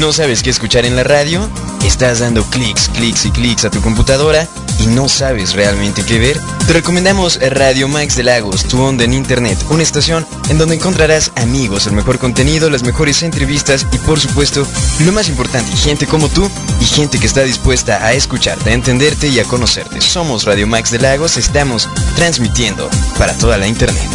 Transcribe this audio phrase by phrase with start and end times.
[0.00, 1.46] ¿No sabes qué escuchar en la radio?
[1.84, 6.40] ¿Estás dando clics, clics y clics a tu computadora y no sabes realmente qué ver?
[6.66, 11.32] Te recomendamos Radio Max de Lagos, tu onda en internet, una estación en donde encontrarás
[11.36, 14.66] amigos, el mejor contenido, las mejores entrevistas y por supuesto,
[15.04, 19.28] lo más importante, gente como tú y gente que está dispuesta a escucharte, a entenderte
[19.28, 20.00] y a conocerte.
[20.00, 24.08] Somos Radio Max de Lagos, estamos transmitiendo para toda la internet.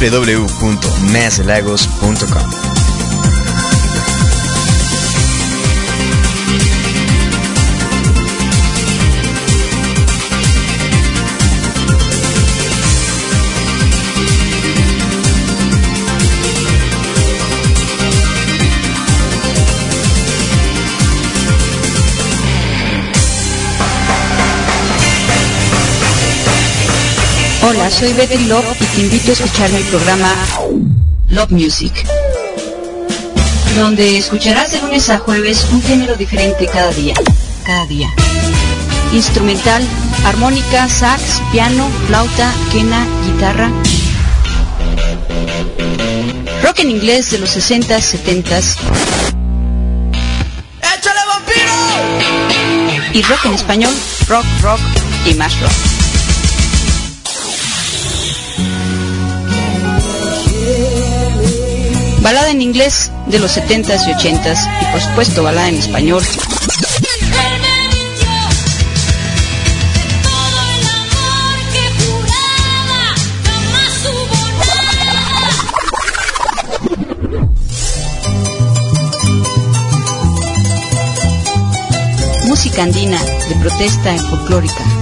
[0.00, 2.63] www.masdelagos.com
[27.84, 30.34] Hola, soy Betty Love y te invito a escuchar mi programa
[31.28, 31.92] Love Music,
[33.76, 37.12] donde escucharás de lunes a jueves un género diferente cada día,
[37.66, 38.08] cada día.
[39.12, 39.86] Instrumental,
[40.24, 43.70] armónica, sax, piano, flauta, quena, guitarra.
[46.62, 48.76] Rock en inglés de los 60s, 70s.
[53.12, 53.94] Y rock en español,
[54.26, 54.80] rock, rock
[55.26, 55.93] y más rock.
[62.24, 66.22] Balada en inglés de los 70s y 80s y por supuesto balada en español.
[82.46, 84.93] Música andina de protesta folclórica.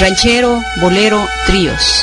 [0.00, 2.02] Ranchero, bolero, tríos.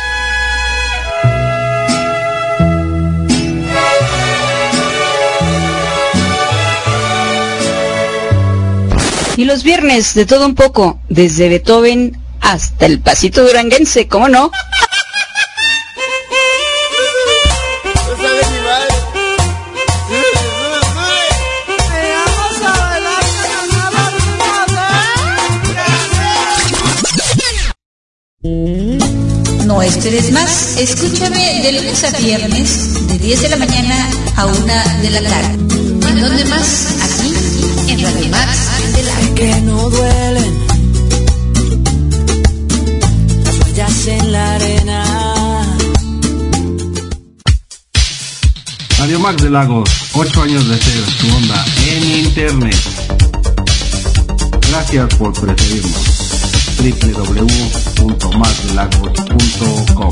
[9.35, 14.51] Y los viernes de todo un poco, desde Beethoven hasta el pasito duranguense, ¿cómo no?
[30.07, 30.77] Esperes más.
[30.77, 34.57] Escúchame de lunes a viernes, de 10 de la mañana a 1
[35.01, 35.53] de la tarde.
[35.53, 36.87] ¿En dónde más?
[37.01, 38.57] Aquí, en Radio Max
[38.95, 40.67] de la que no duelen.
[43.75, 45.03] Las en la arena.
[48.97, 52.77] Radio Max de Lagos, 8 años de ser tu onda en internet.
[54.69, 56.17] Gracias por preferirnos
[57.97, 60.11] www.masdelagos.com.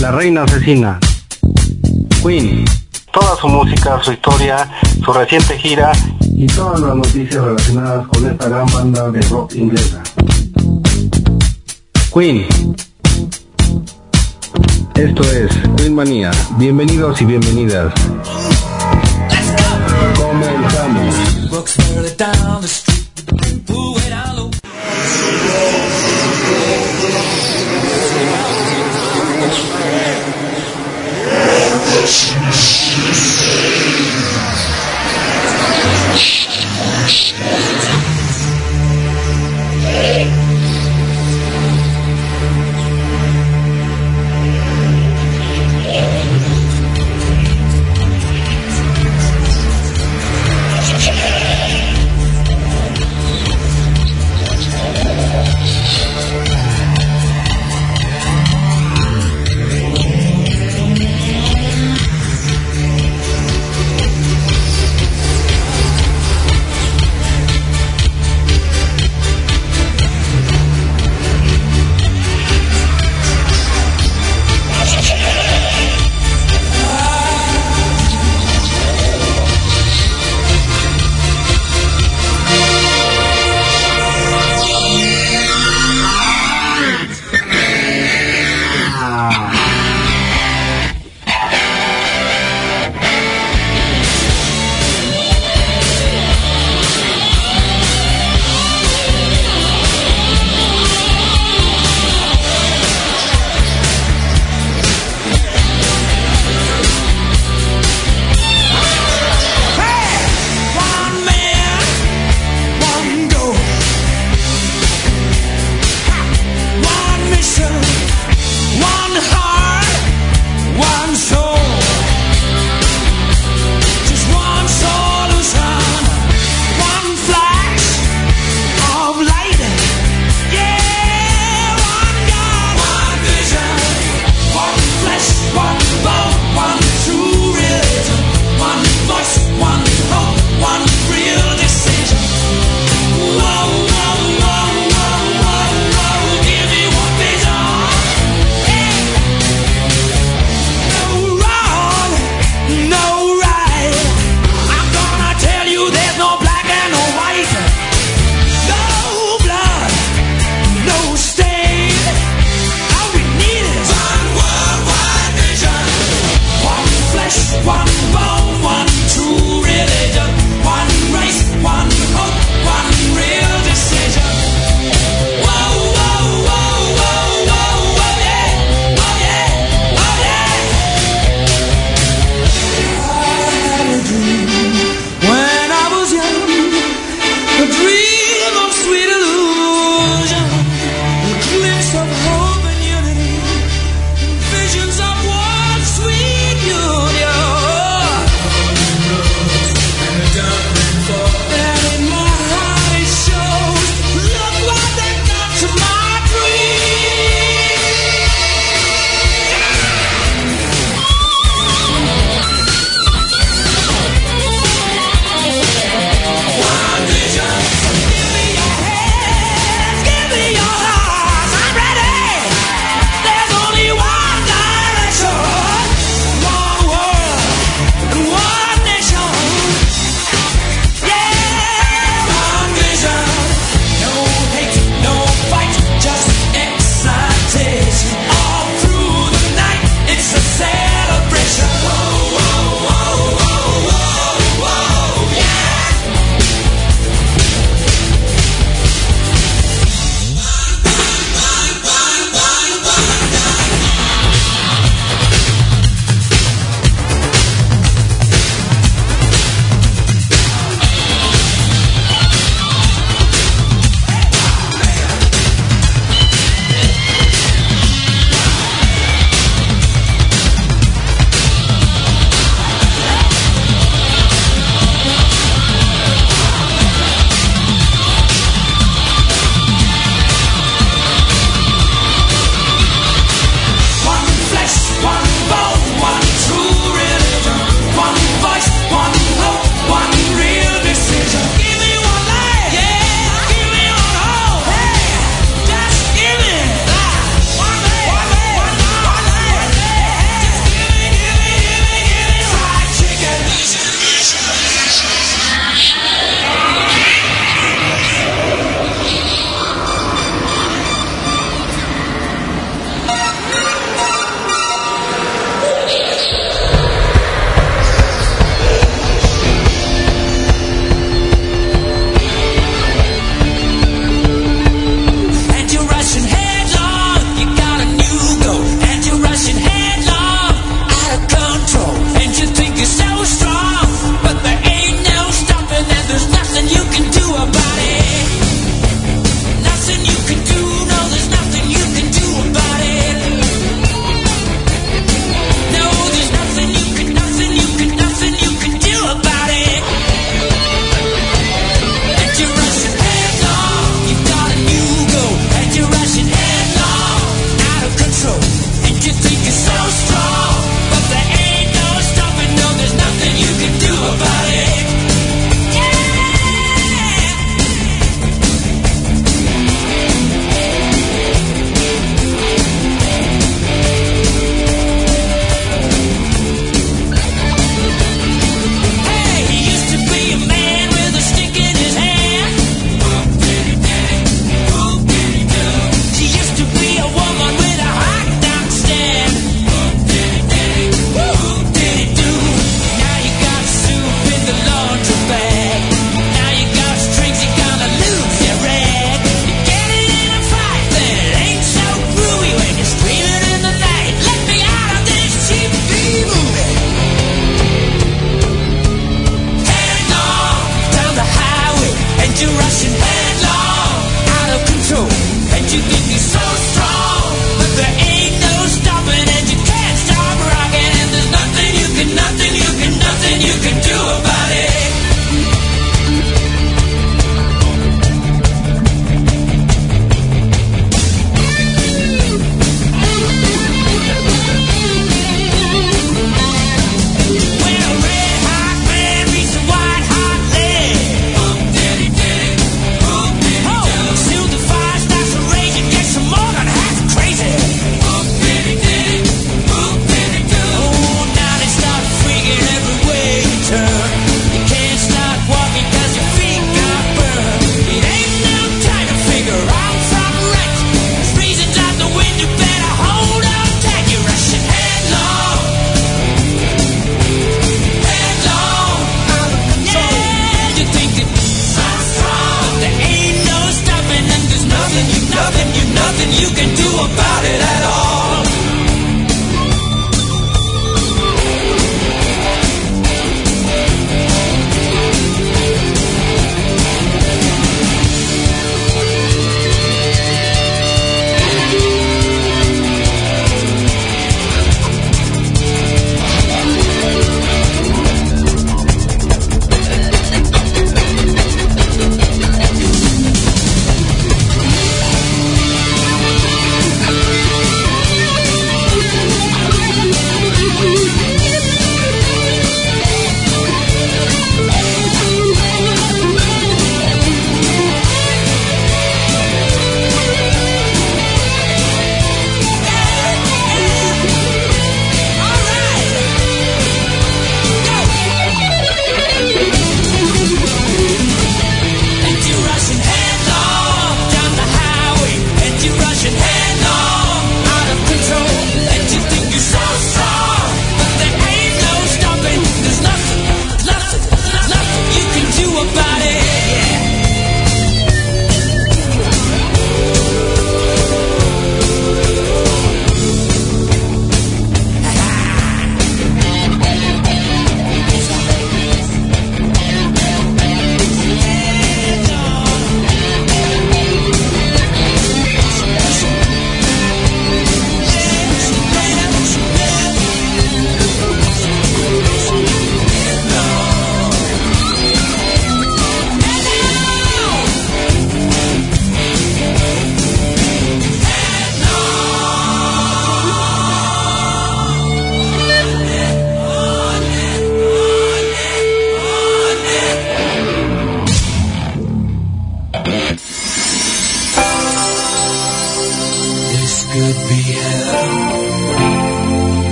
[0.00, 0.98] La Reina Asesina.
[2.22, 2.64] Queen.
[3.12, 4.70] Toda su música, su historia,
[5.04, 5.92] su reciente gira
[6.34, 10.02] y todas las noticias relacionadas con esta gran banda de rock inglesa.
[12.12, 12.46] Queen.
[14.94, 16.30] Esto es Queen Manía.
[16.58, 17.92] Bienvenidos y bienvenidas.
[20.16, 21.14] Comenzamos.
[37.06, 37.55] Shh.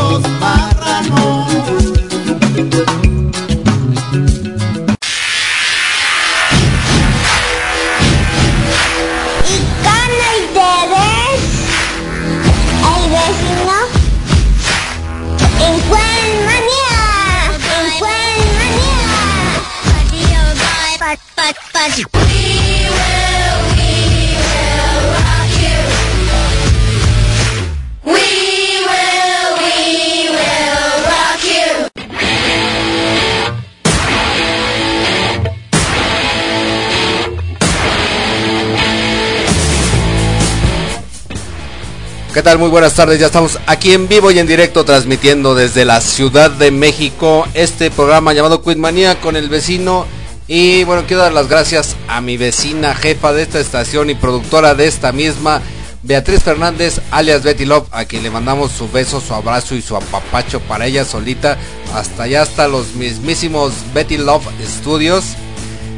[42.35, 42.59] ¿Qué tal?
[42.59, 46.51] Muy buenas tardes, ya estamos aquí en vivo y en directo transmitiendo desde la Ciudad
[46.51, 50.05] de México este programa llamado Quitmanía con el vecino
[50.49, 54.75] y bueno, quiero dar las gracias a mi vecina jefa de esta estación y productora
[54.75, 55.63] de esta misma,
[56.03, 59.95] Beatriz Fernández, alias Betty Love, a quien le mandamos su beso, su abrazo y su
[59.95, 61.57] apapacho para ella solita,
[61.95, 64.49] hasta allá hasta los mismísimos Betty Love
[64.81, 65.25] Studios.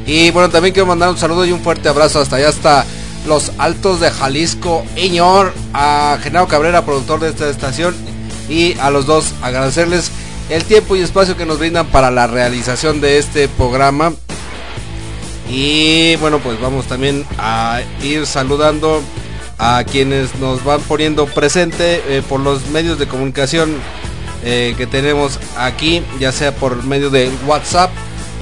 [0.04, 2.84] Y bueno, también quiero mandar un saludo y un fuerte abrazo hasta allá hasta
[3.26, 7.94] los Altos de Jalisco, Iñor, a Genaro Cabrera, productor de esta estación,
[8.48, 10.10] y a los dos agradecerles
[10.48, 14.12] el tiempo y espacio que nos brindan para la realización de este programa.
[15.50, 19.02] Y bueno, pues vamos también a ir saludando
[19.58, 23.74] a quienes nos van poniendo presente eh, por los medios de comunicación
[24.44, 27.90] eh, que tenemos aquí, ya sea por medio de WhatsApp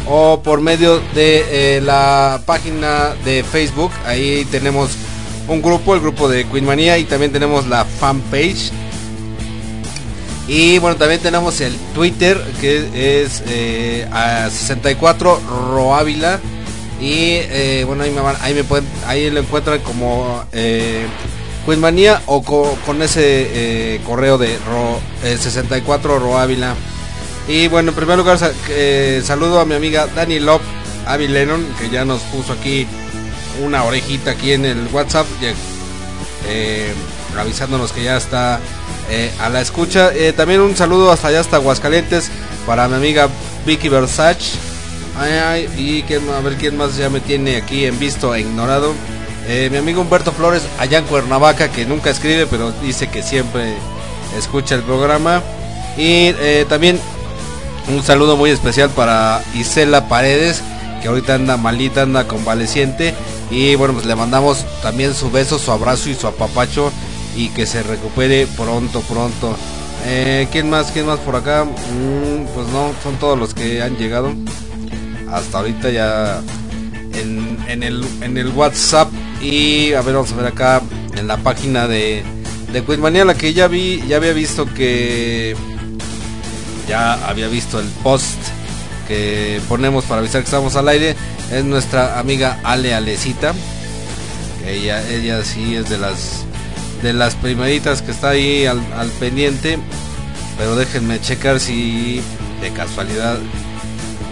[0.07, 3.91] o por medio de eh, la página de Facebook.
[4.07, 4.91] Ahí tenemos
[5.49, 8.71] un grupo, el grupo de Queen Manía y también tenemos la fanpage.
[10.47, 15.41] Y bueno, también tenemos el Twitter que es eh, a 64
[15.75, 16.39] Roávila.
[17.01, 21.07] Y eh, bueno, ahí me, van, ahí me pueden, ahí lo encuentran como eh,
[21.67, 26.75] Queen Manía o co- con ese correo de ro, eh, 64 Roávila.
[27.47, 28.39] Y bueno, en primer lugar
[28.71, 30.63] eh, saludo a mi amiga Dani Lop
[31.07, 32.87] Avi Lennon, que ya nos puso aquí
[33.63, 35.27] una orejita aquí en el WhatsApp,
[36.49, 36.93] eh,
[37.39, 38.61] avisándonos que ya está
[39.11, 40.13] eh, a la escucha.
[40.15, 42.31] Eh, también un saludo hasta allá, hasta Aguascalientes,
[42.67, 43.29] para mi amiga
[43.67, 44.59] Vicky Versace.
[45.77, 48.95] Y a ver quién más ya me tiene aquí en visto e ignorado.
[49.71, 53.75] Mi amigo Humberto Flores, allá en Cuernavaca, que nunca escribe, pero dice que siempre
[54.37, 55.43] escucha el programa.
[55.97, 56.33] Y
[56.69, 56.99] también
[57.89, 60.63] un saludo muy especial para Isela Paredes,
[61.03, 63.15] que ahorita anda malita, anda convaleciente.
[63.51, 66.93] Y bueno, pues le mandamos también su beso, su abrazo y su apapacho.
[67.37, 69.57] Y que se recupere pronto, pronto.
[70.07, 70.91] Eh, ¿Quién más?
[70.93, 71.65] ¿Quién más por acá?
[71.65, 74.33] Mm, pues no, son todos los que han llegado.
[75.31, 76.41] Hasta ahorita ya
[77.15, 79.09] en, el, en el WhatsApp.
[79.43, 80.81] Y a ver, vamos a ver acá
[81.17, 82.23] en la página de,
[82.73, 85.55] de la que ya vi, ya había visto que
[86.89, 88.39] ya había visto el post
[89.07, 91.17] que ponemos para avisar que estamos al aire.
[91.53, 93.55] Es nuestra amiga Ale Alecita.
[94.67, 96.45] Ella, ella sí es de las
[97.03, 98.81] de las primeritas que está ahí al,
[99.21, 99.79] pendiente.
[100.57, 102.23] Pero déjenme checar si
[102.61, 103.39] de casualidad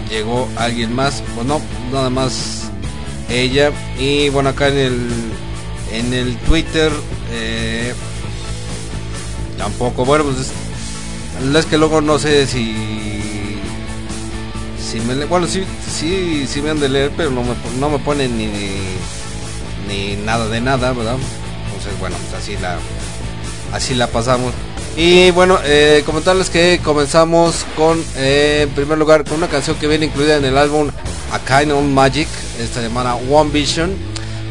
[0.09, 1.23] llegó alguien más.
[1.35, 1.61] Pues no,
[1.91, 2.71] nada más
[3.29, 3.71] ella.
[3.99, 5.09] Y bueno, acá en el
[5.91, 6.91] en el Twitter
[7.31, 7.93] eh,
[9.57, 10.05] tampoco.
[10.05, 10.51] Bueno, pues
[11.57, 12.75] es- que luego no sé si
[14.91, 17.89] si me le- bueno sí sí sí me han de leer pero no me no
[17.89, 18.49] me ponen ni
[19.87, 21.17] ni nada de nada verdad
[21.65, 22.77] entonces bueno pues así la
[23.73, 24.53] así la pasamos
[24.95, 29.87] Y bueno, eh, comentarles que comenzamos con, eh, en primer lugar, con una canción que
[29.87, 30.87] viene incluida en el álbum
[31.31, 32.27] A Kind of Magic,
[32.61, 33.89] esta llamada One Vision.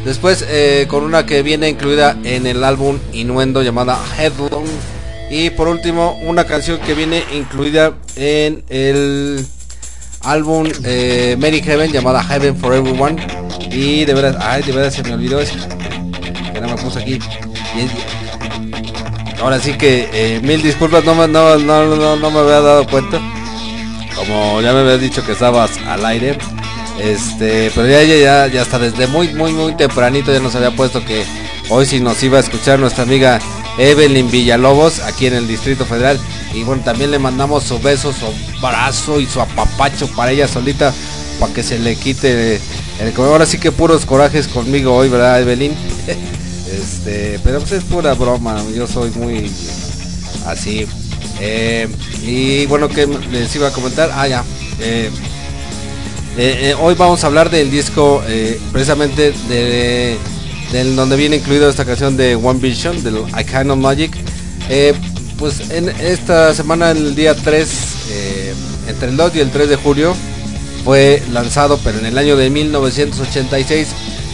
[0.03, 4.67] Después eh, con una que viene incluida en el álbum Innuendo llamada Headlong.
[5.29, 9.45] Y por último, una canción que viene incluida en el
[10.21, 13.15] álbum eh, Mary Heaven llamada Heaven for Everyone.
[13.71, 15.55] Y de verdad, ay, de verdad se me olvidó eso.
[16.53, 17.19] Que no me aquí.
[19.41, 22.87] Ahora sí que eh, mil disculpas, no me, no, no, no, no me había dado
[22.87, 23.19] cuenta.
[24.15, 26.37] Como ya me habías dicho que estabas al aire.
[26.99, 31.03] Este, pero ya, ya, ya, hasta desde muy, muy, muy tempranito ya nos había puesto
[31.03, 31.25] que
[31.69, 33.39] hoy sí nos iba a escuchar nuestra amiga
[33.77, 36.19] Evelyn Villalobos aquí en el Distrito Federal.
[36.53, 38.25] Y bueno, también le mandamos su beso, su
[38.65, 40.93] abrazo y su apapacho para ella solita,
[41.39, 42.55] para que se le quite
[42.99, 43.13] el...
[43.17, 45.73] Ahora sí que puros corajes conmigo hoy, ¿verdad, Evelyn?
[46.73, 49.51] Este, pero pues es pura broma, yo soy muy
[50.47, 50.87] así.
[51.39, 51.87] Eh,
[52.23, 54.09] y bueno, que les iba a comentar?
[54.13, 54.43] Ah, ya.
[54.79, 55.09] eh,
[56.37, 58.23] eh, hoy vamos a hablar del disco
[58.71, 60.17] precisamente de,
[60.73, 64.11] del donde viene incluido esta canción de One Vision, del I Kind of Magic.
[64.69, 64.93] Eh,
[65.37, 67.69] pues en esta semana, el día 3,
[68.09, 68.53] eh,
[68.87, 70.15] entre el 2 y el 3 de julio,
[70.83, 73.87] fue lanzado, pero en el año de 1986,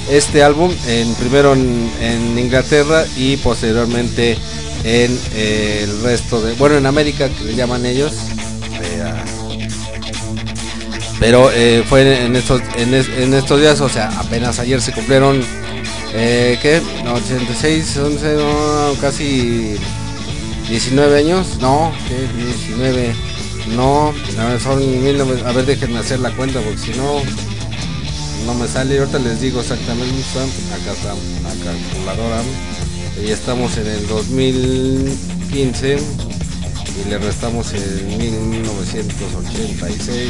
[0.10, 4.38] este álbum, en, primero en, Inglaterra y posteriormente
[4.84, 8.14] en eh, el resto de, bueno, en América, que le llaman ellos.
[11.20, 11.52] pero
[11.90, 15.44] fue en estos, en, es- en estos días, o sea, apenas ayer se cumplieron,
[16.14, 16.82] eh, ¿qué?
[17.04, 19.76] No, 86, 11, no, casi
[20.70, 22.28] 19 años, no, ¿qué?
[22.44, 23.14] 19,
[23.76, 27.22] no, no, son 19, a ver, déjenme hacer la cuenta porque si no,
[28.46, 32.42] no me sale, ahorita les digo exactamente, acá está la calculadora,
[33.26, 35.98] y estamos en el 2015
[37.06, 40.30] y le restamos en 1986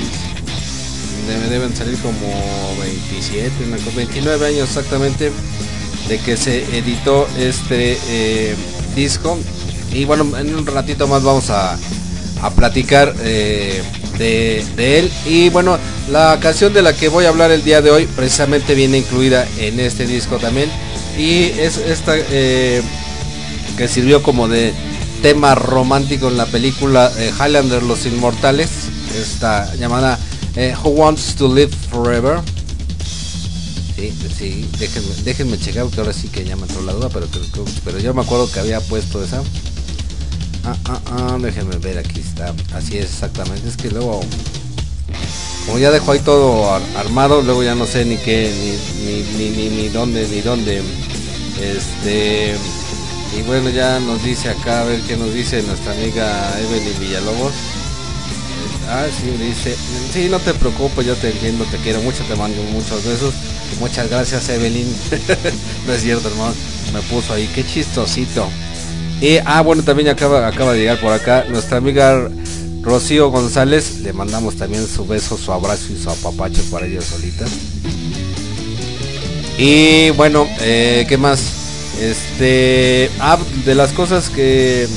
[1.28, 2.28] debe- deben salir como
[2.82, 5.32] 27, una cosa- 29 años exactamente
[6.10, 8.56] de que se editó este eh,
[8.96, 9.38] disco.
[9.94, 11.78] Y bueno, en un ratito más vamos a,
[12.42, 13.82] a platicar eh,
[14.18, 15.12] de, él.
[15.26, 15.78] Y bueno,
[16.12, 19.48] la canción de la que voy a hablar el día de hoy precisamente viene incluida
[19.60, 20.70] en este disco también.
[21.18, 22.82] Y es esta eh,
[23.78, 24.74] que sirvió como de
[25.22, 28.70] tema romántico en la película Highlander Los Inmortales,
[29.16, 30.18] esta llamada
[30.84, 32.40] Who Wants to Live Forever.
[34.00, 37.28] Sí, sí, déjenme, déjenme checar porque ahora sí que ya me entró la duda, pero,
[37.84, 39.42] pero yo me acuerdo que había puesto esa.
[40.64, 42.54] Ah, ah, ah, déjenme ver, aquí está.
[42.74, 44.22] Así es exactamente, es que luego
[45.66, 48.50] como ya dejó ahí todo ar- armado, luego ya no sé ni qué,
[49.04, 50.82] ni, ni, ni, ni, ni dónde, ni dónde.
[51.62, 52.56] Este,
[53.38, 57.52] y bueno, ya nos dice acá, a ver qué nos dice nuestra amiga Evelyn Villalobos.
[58.92, 59.76] Ah, sí, me dice,
[60.12, 63.36] sí, no te preocupes, yo te entiendo, te quiero mucho, te mando muchos besos.
[63.80, 64.92] Muchas gracias, Evelyn.
[65.86, 66.56] no es cierto, hermano.
[66.92, 68.50] Me puso ahí, qué chistosito.
[69.22, 72.30] Y, ah, bueno, también acaba, acaba de llegar por acá nuestra amiga
[72.82, 74.00] Rocío González.
[74.00, 77.46] Le mandamos también su beso, su abrazo y su apapacho para ella solita.
[79.60, 81.40] Y bueno, eh, ¿qué más?
[82.02, 84.88] Este, ah, de las cosas que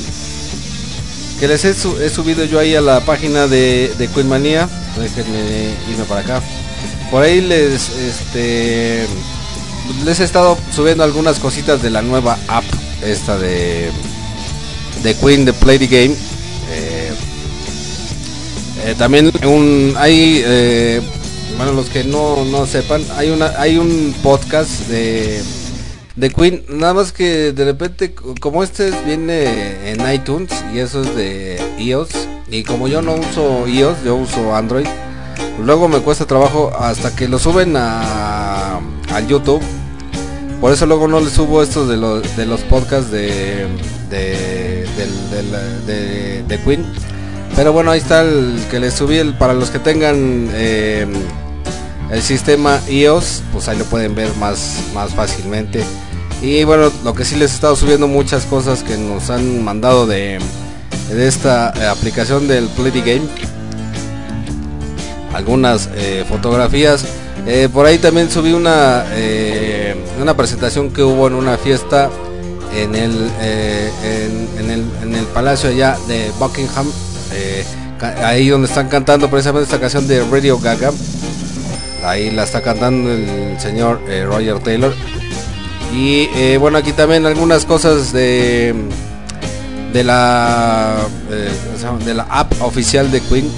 [1.43, 4.69] que les he, su- he subido yo ahí a la página de, de Queen Manía.
[4.97, 6.41] Déjenme irme para acá.
[7.11, 9.05] Por ahí les, este,
[10.05, 12.63] les he estado subiendo algunas cositas de la nueva app
[13.05, 13.91] esta de
[15.03, 16.15] de Queen de Play the Game.
[16.71, 17.11] Eh,
[18.85, 21.01] eh, también un hay eh,
[21.57, 25.43] bueno los que no, no sepan hay una hay un podcast de
[26.15, 31.01] de Queen nada más que de repente como este es- viene en iTunes y eso
[31.01, 32.09] es de iOS
[32.49, 34.85] y como yo no uso iOS yo uso Android
[35.63, 38.77] luego me cuesta trabajo hasta que lo suben a,
[39.11, 39.61] a YouTube
[40.61, 43.65] por eso luego no le subo estos de los de los podcasts de
[44.11, 44.85] de,
[45.87, 46.85] de, de Queen.
[47.55, 51.05] Pero bueno, ahí está el que le subí el, para los que tengan eh,
[52.11, 55.83] el sistema iOS, pues ahí lo pueden ver más, más fácilmente.
[56.41, 60.05] Y bueno, lo que sí les he estado subiendo muchas cosas que nos han mandado
[60.05, 60.39] de,
[61.09, 63.27] de esta eh, aplicación del Play Game.
[65.33, 67.05] Algunas eh, fotografías.
[67.47, 69.05] Eh, por ahí también subí una,
[70.21, 72.09] una presentación que hubo en una fiesta
[72.75, 76.87] en el, en, el, en el palacio allá de Buckingham.
[78.21, 80.91] ahí donde están cantando precisamente esta canción de Radio Gaga.
[82.03, 84.93] Ahí la está cantando el señor eh, Roger Taylor.
[85.95, 88.73] Y eh, bueno, aquí también algunas cosas de,
[89.93, 90.95] de la
[91.31, 91.51] eh,
[92.05, 93.49] de la app oficial de Queen.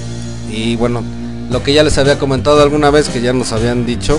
[0.50, 1.02] Y bueno
[1.50, 4.18] lo que ya les había comentado alguna vez que ya nos habían dicho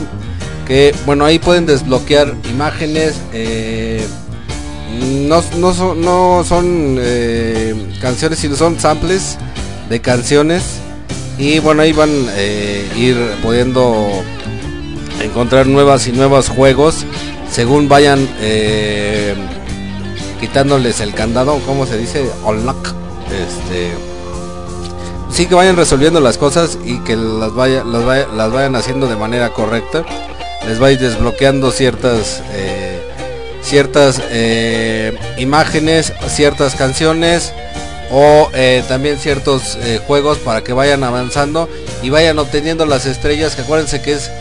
[0.66, 3.16] que bueno ahí pueden desbloquear imágenes
[5.28, 5.44] no,
[5.96, 7.00] no son,
[8.02, 9.38] canciones sino son samples
[9.90, 10.63] de canciones
[11.38, 14.08] y bueno ahí van eh, ir pudiendo
[15.21, 17.06] encontrar nuevas y nuevos juegos
[17.52, 19.36] según vayan eh,
[20.39, 22.93] quitándoles el candado como se dice unlock
[23.30, 23.91] este
[25.32, 29.08] sí que vayan resolviendo las cosas y que las, vaya, las, vaya- las vayan haciendo
[29.08, 30.04] de manera correcta.
[30.67, 33.00] Les vais desbloqueando ciertas eh,
[33.62, 34.21] ciertas
[35.38, 37.54] imágenes, ciertas canciones
[38.12, 41.70] o eh, también ciertos eh, juegos para que vayan avanzando
[42.02, 43.56] y vayan obteniendo las estrellas.
[43.56, 44.32] Que acuérdense que es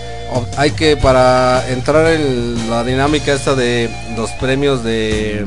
[0.57, 5.47] hay que para entrar en la dinámica esta de los premios de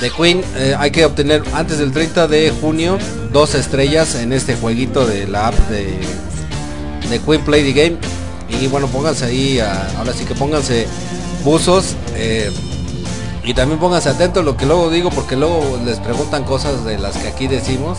[0.00, 2.96] de Queen eh, hay que obtener antes del 30 de junio
[3.32, 5.98] dos estrellas en este jueguito de la app de,
[7.10, 7.98] de Queen Play the Game
[8.62, 9.60] y bueno pónganse ahí
[9.98, 10.86] ahora sí que pónganse
[11.44, 11.96] buzos
[13.50, 17.16] y también pónganse atentos lo que luego digo porque luego les preguntan cosas de las
[17.16, 17.98] que aquí decimos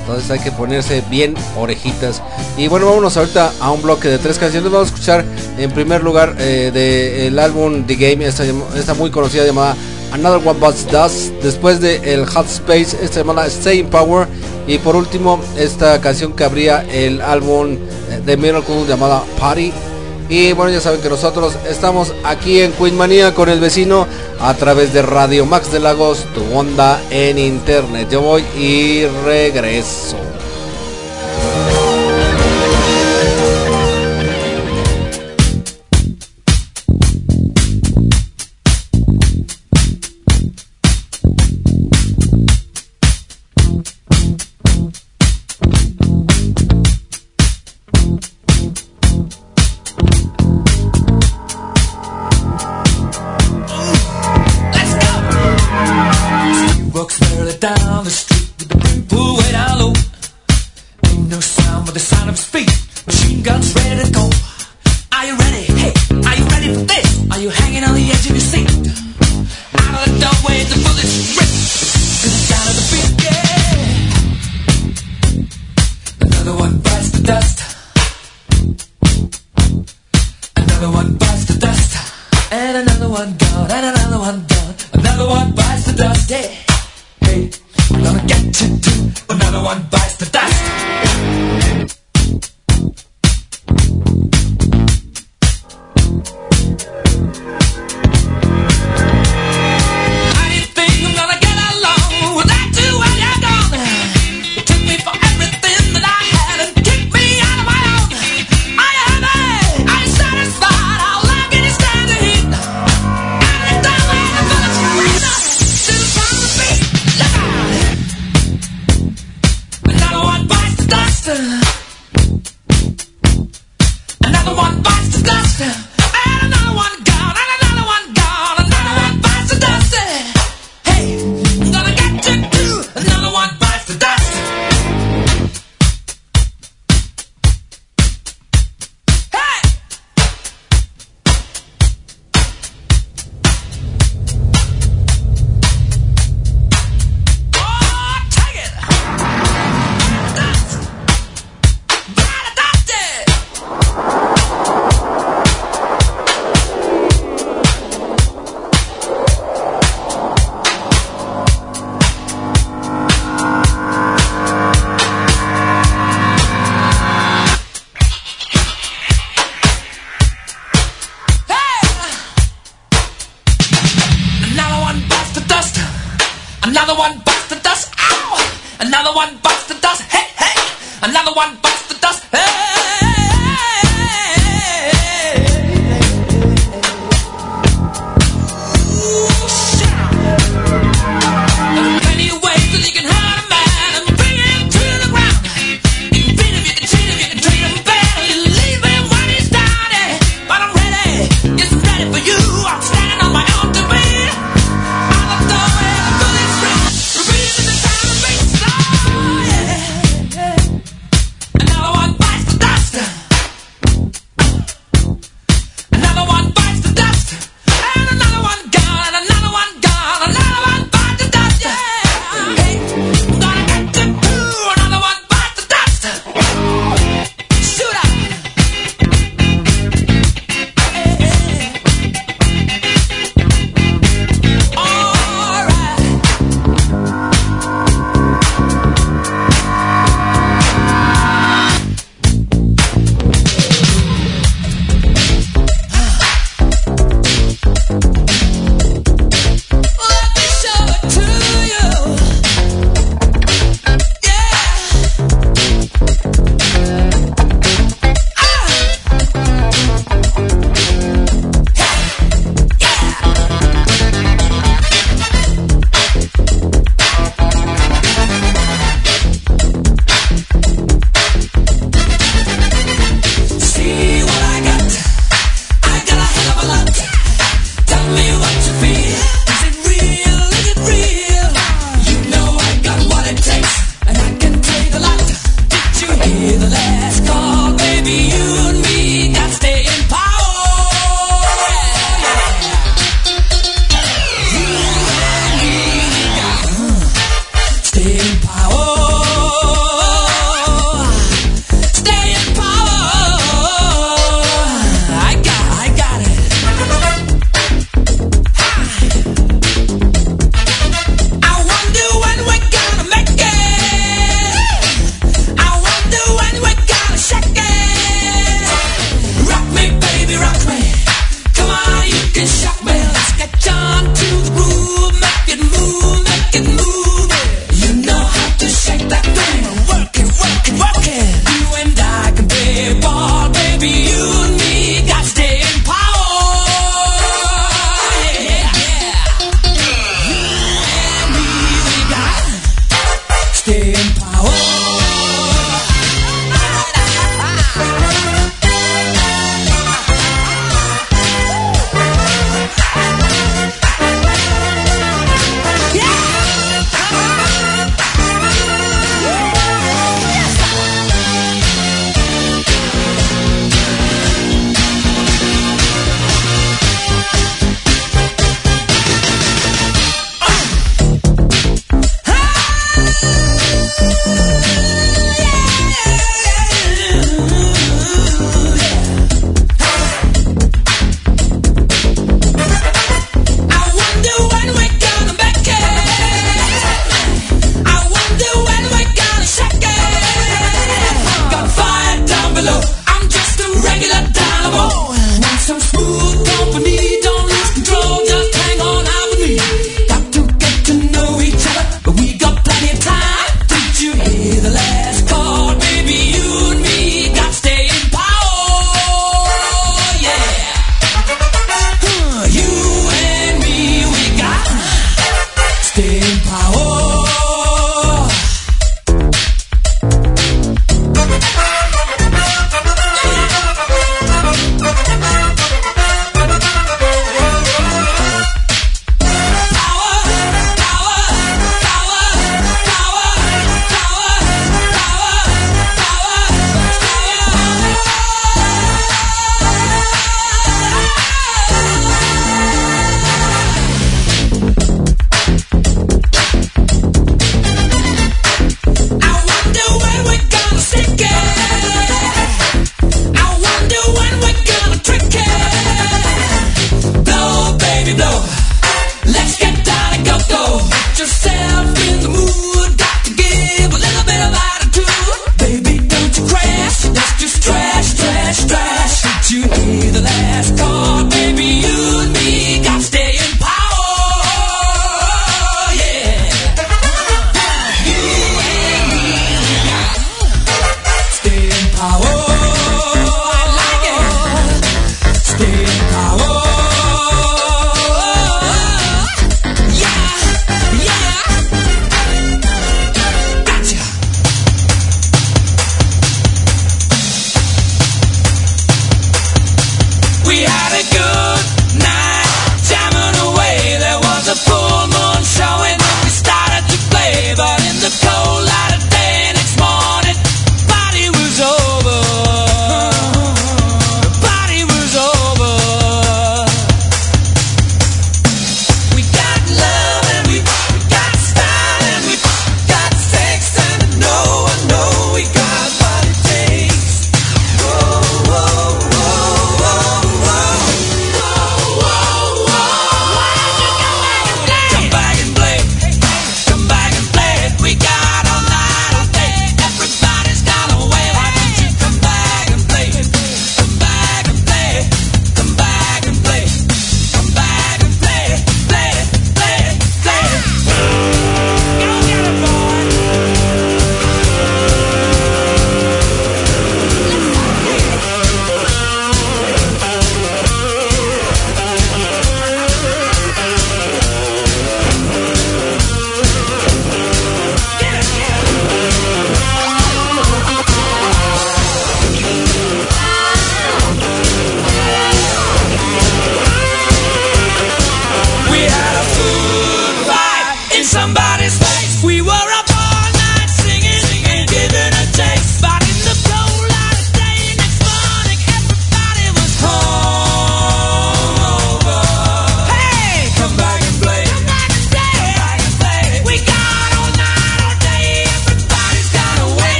[0.00, 2.22] entonces hay que ponerse bien orejitas.
[2.56, 4.72] Y bueno, vámonos ahorita a un bloque de tres canciones.
[4.72, 5.22] Vamos a escuchar
[5.58, 9.76] en primer lugar eh, del álbum The Game, esta muy conocida llamada
[10.10, 11.34] Another One Bites Dust.
[11.42, 14.26] Después de el Hot Space, esta llamada Stay in Power.
[14.66, 17.76] Y por último, esta canción que abría el álbum
[18.10, 19.74] eh, de Miracle llamada Party.
[20.28, 24.06] Y bueno, ya saben que nosotros estamos aquí en Queen Manía con el vecino
[24.40, 28.08] a través de Radio Max de Lagos, tu onda en internet.
[28.10, 30.27] Yo voy y regreso.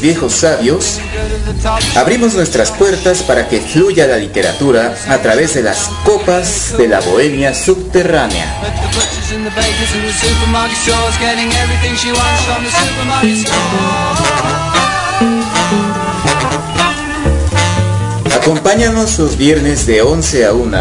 [0.00, 0.98] Viejos sabios,
[1.96, 7.00] abrimos nuestras puertas para que fluya la literatura a través de las copas de la
[7.00, 8.46] bohemia subterránea.
[18.34, 20.78] Acompáñanos los viernes de 11 a 1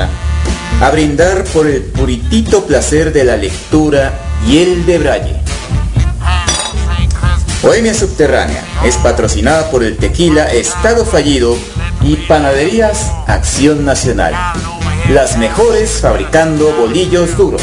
[0.81, 4.13] a brindar por el puritito placer de la lectura
[4.47, 5.38] y el de Braille.
[7.61, 11.57] Bohemia Subterránea es patrocinada por el tequila Estado Fallido
[12.01, 14.33] y Panaderías Acción Nacional.
[15.09, 17.61] Las mejores fabricando bolillos duros.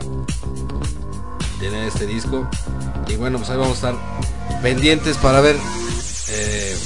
[1.60, 2.48] tener este disco.
[3.08, 5.56] Y bueno, pues ahí vamos a estar pendientes para ver
[6.30, 6.76] eh,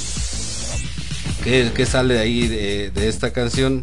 [1.43, 3.81] qué, qué sale de ahí de, de esta canción.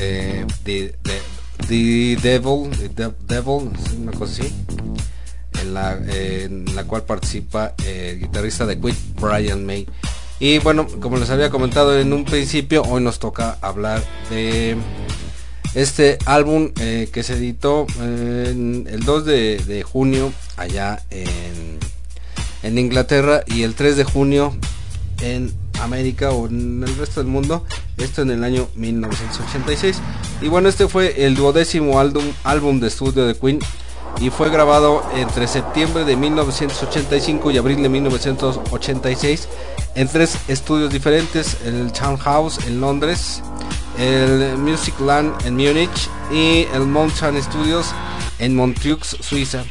[0.00, 1.22] Eh, the, the-
[1.66, 3.70] The Devil, The De- Devil,
[4.00, 4.54] una cosa así,
[5.60, 9.86] en la, eh, en la cual participa eh, el guitarrista de Queen, Brian May.
[10.40, 14.76] Y bueno, como les había comentado en un principio, hoy nos toca hablar de
[15.74, 21.78] este álbum eh, que se editó eh, el 2 de, de junio allá en,
[22.62, 24.56] en Inglaterra y el 3 de junio
[25.20, 25.52] en
[25.82, 27.64] América o en el resto del mundo.
[27.96, 30.00] Esto en el año 1986.
[30.40, 33.60] Y bueno, este fue el duodécimo álbum, álbum de estudio de Queen
[34.20, 39.48] y fue grabado entre septiembre de 1985 y abril de 1986
[39.94, 43.42] en tres estudios diferentes, el Townhouse en Londres,
[43.98, 47.86] el Music Land en Múnich y el Mountain Studios
[48.38, 49.64] en Montreux, Suiza.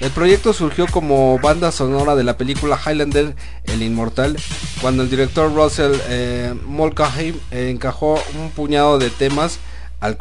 [0.00, 4.36] El proyecto surgió como banda sonora de la película Highlander, El Inmortal,
[4.80, 9.60] cuando el director Russell eh, Mulcahy encajó un puñado de temas
[10.00, 10.18] al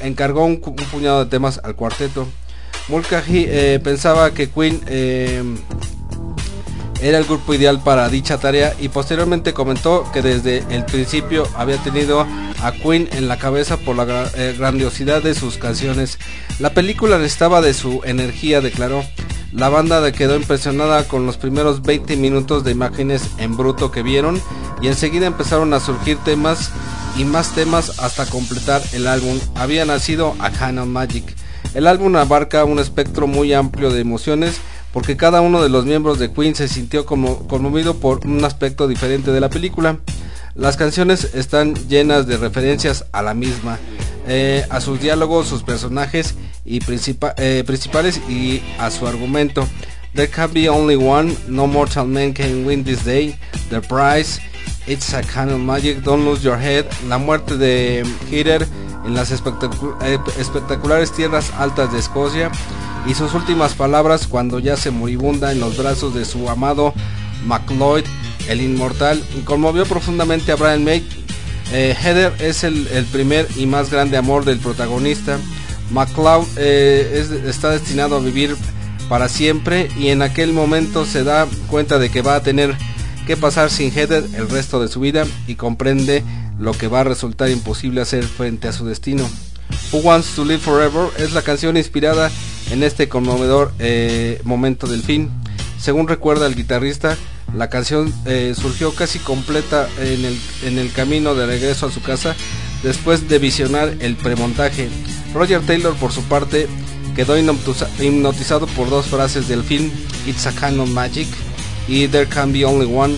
[0.00, 2.28] encargó un puñado de temas al cuarteto.
[2.88, 5.42] Mulcahy eh, pensaba que Queen eh,
[7.00, 11.76] era el grupo ideal para dicha tarea y posteriormente comentó que desde el principio había
[11.78, 12.26] tenido
[12.62, 16.18] a Queen en la cabeza por la eh, grandiosidad de sus canciones.
[16.58, 19.04] La película necesitaba de su energía, declaró.
[19.52, 24.40] La banda quedó impresionada con los primeros 20 minutos de imágenes en bruto que vieron
[24.82, 26.70] y enseguida empezaron a surgir temas
[27.16, 29.38] y más temas hasta completar el álbum.
[29.54, 31.24] Había nacido a Canon Magic.
[31.74, 34.60] El álbum abarca un espectro muy amplio de emociones
[34.92, 38.88] porque cada uno de los miembros de Queen se sintió como conmovido por un aspecto
[38.88, 39.98] diferente de la película.
[40.54, 43.78] Las canciones están llenas de referencias a la misma,
[44.26, 46.34] eh, a sus diálogos, sus personajes
[46.64, 46.80] y
[47.36, 49.68] eh, principales y a su argumento.
[50.14, 53.38] There can be only one, no mortal man can win this day,
[53.70, 54.40] The Prize,
[54.86, 58.66] It's a Kind of Magic, Don't Lose Your Head, La muerte de Hitler
[59.04, 62.50] en las eh, espectaculares tierras altas de Escocia
[63.08, 66.92] y sus últimas palabras cuando ya se moribunda en los brazos de su amado
[67.46, 68.04] MacLeod,
[68.48, 71.06] el inmortal, conmovió profundamente a Brian May.
[71.72, 75.38] Eh, Heather es el, el primer y más grande amor del protagonista.
[75.90, 78.56] MacLeod eh, es- está destinado a vivir
[79.08, 82.74] para siempre y en aquel momento se da cuenta de que va a tener
[83.26, 86.22] que pasar sin Heather el resto de su vida y comprende
[86.58, 89.28] lo que va a resultar imposible hacer frente a su destino.
[89.92, 92.30] Who Wants to Live Forever es la canción inspirada
[92.70, 95.30] en este conmovedor eh, momento del fin.
[95.80, 97.16] Según recuerda el guitarrista,
[97.54, 102.02] la canción eh, surgió casi completa en el, en el camino de regreso a su
[102.02, 102.34] casa
[102.82, 104.88] después de visionar el premontaje.
[105.34, 106.68] Roger Taylor por su parte
[107.16, 109.90] quedó hipnotiza- hipnotizado por dos frases del film
[110.26, 111.26] It's a Kind of Magic
[111.86, 113.16] y There Can Be Only One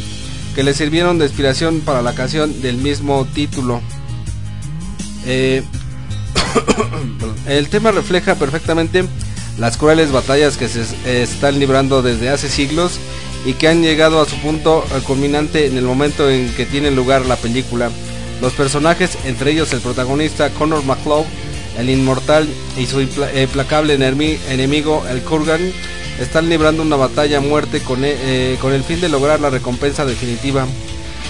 [0.55, 3.81] que le sirvieron de inspiración para la canción del mismo título.
[5.27, 5.63] Eh,
[7.47, 9.05] el tema refleja perfectamente
[9.61, 12.99] las crueles batallas que se eh, están librando desde hace siglos
[13.45, 16.91] y que han llegado a su punto eh, culminante en el momento en que tiene
[16.91, 17.91] lugar la película.
[18.41, 21.27] Los personajes, entre ellos el protagonista Connor McCloud,
[21.79, 22.49] el inmortal
[22.79, 25.61] y su impla- implacable enemi- enemigo el Kurgan,
[26.19, 30.07] están librando una batalla muerte con, e- eh, con el fin de lograr la recompensa
[30.07, 30.67] definitiva.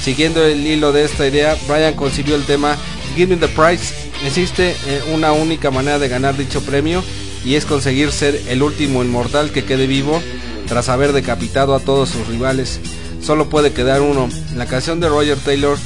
[0.02, 2.76] Siguiendo el hilo de esta idea, Brian concibió el tema
[3.16, 3.92] Give Me the Prize.
[4.24, 7.02] Existe eh, una única manera de ganar dicho premio
[7.44, 10.22] y es conseguir ser el último inmortal que quede vivo
[10.68, 12.80] tras haber decapitado a todos sus rivales.
[13.22, 14.28] Solo puede quedar uno.
[14.56, 15.76] La canción de Roger Taylor,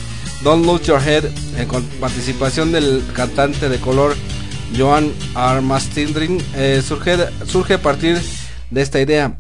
[0.43, 1.25] Don't Lose Your Head,
[1.69, 4.15] con participación del cantante de color
[4.77, 8.21] Joan Armastindrin, eh, surge, surge a partir
[8.71, 9.37] de esta idea.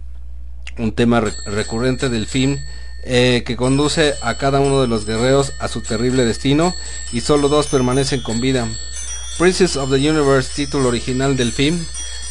[0.78, 2.58] Un tema re- recurrente del film
[3.04, 6.74] eh, que conduce a cada uno de los guerreros a su terrible destino
[7.12, 8.66] y solo dos permanecen con vida.
[9.38, 11.84] Princess of the Universe, título original del film,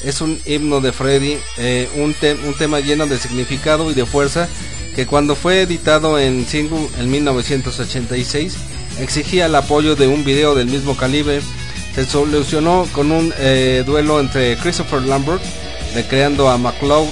[0.04, 4.06] es un himno de Freddy, eh, un, te- un tema lleno de significado y de
[4.06, 4.48] fuerza
[4.96, 8.56] que cuando fue editado en single en 1986
[9.00, 11.42] exigía el apoyo de un video del mismo calibre.
[11.96, 15.42] Se solucionó con un eh, duelo entre Christopher Lambert,
[15.94, 17.08] recreando a McCloud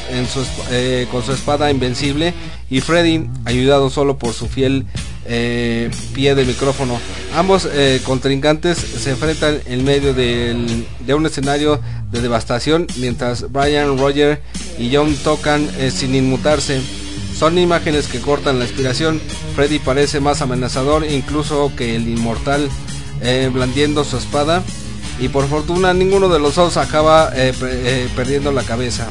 [0.72, 2.34] eh, con su espada invencible,
[2.70, 4.86] y Freddy, ayudado solo por su fiel
[5.26, 7.00] eh, pie de micrófono.
[7.36, 11.80] Ambos eh, contrincantes se enfrentan en medio de un escenario
[12.12, 14.42] de devastación, mientras Brian, Roger
[14.78, 16.82] y John tocan eh, sin inmutarse.
[17.38, 19.20] Son imágenes que cortan la inspiración.
[19.56, 22.70] Freddy parece más amenazador incluso que el inmortal
[23.54, 24.64] blandiendo su espada.
[25.20, 29.10] Y por fortuna ninguno de los dos acaba pe- perdiendo la cabeza.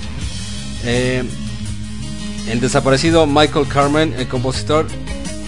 [0.84, 4.86] El desaparecido Michael Carmen, el compositor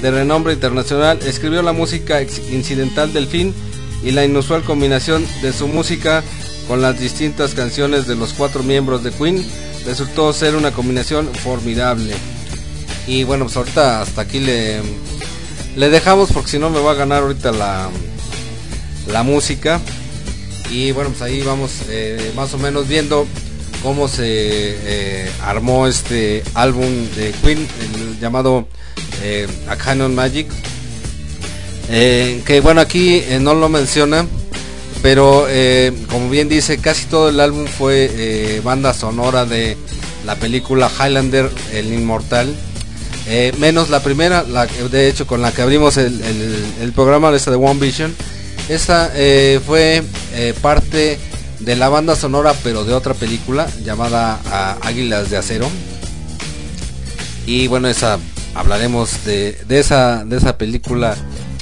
[0.02, 3.52] de renombre internacional, escribió la música incidental del film
[4.02, 6.22] y la inusual combinación de su música
[6.66, 9.44] con las distintas canciones de los cuatro miembros de Queen
[9.86, 12.14] resultó ser una combinación formidable.
[13.06, 14.80] Y bueno, pues ahorita hasta aquí le,
[15.76, 17.88] le dejamos porque si no me va a ganar ahorita la,
[19.08, 19.80] la música.
[20.70, 23.26] Y bueno, pues ahí vamos eh, más o menos viendo
[23.82, 27.66] cómo se eh, armó este álbum de Queen,
[28.20, 28.68] llamado
[29.22, 30.46] eh, A Canon Magic.
[31.90, 34.26] Eh, que bueno, aquí eh, no lo menciona,
[35.02, 35.46] pero
[36.08, 39.76] como bien dice, casi todo el álbum fue banda sonora de
[40.24, 42.54] la película Highlander, el Inmortal.
[43.58, 47.50] Menos la primera, la, de hecho con la que abrimos el, el- el programa, esta
[47.50, 48.14] de One Vision.
[48.68, 49.10] Esta
[49.66, 50.02] fue
[50.62, 51.18] parte
[51.64, 55.68] de la banda sonora, pero de otra película llamada ah, Águilas de Acero.
[57.46, 58.18] Y bueno, esa
[58.54, 61.16] hablaremos de, de esa de esa película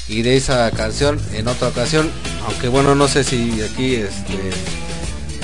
[0.08, 2.10] y de esa canción en otra ocasión.
[2.46, 4.34] Aunque bueno, no sé si aquí este,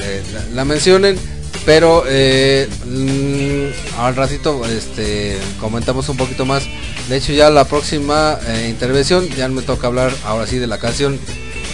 [0.03, 0.23] eh,
[0.55, 1.19] la, mencionen.
[1.65, 6.65] Pero eh, mm, al ratito este, comentamos un poquito más.
[7.09, 10.79] De hecho ya la próxima eh, intervención ya me toca hablar ahora sí de la
[10.79, 11.19] canción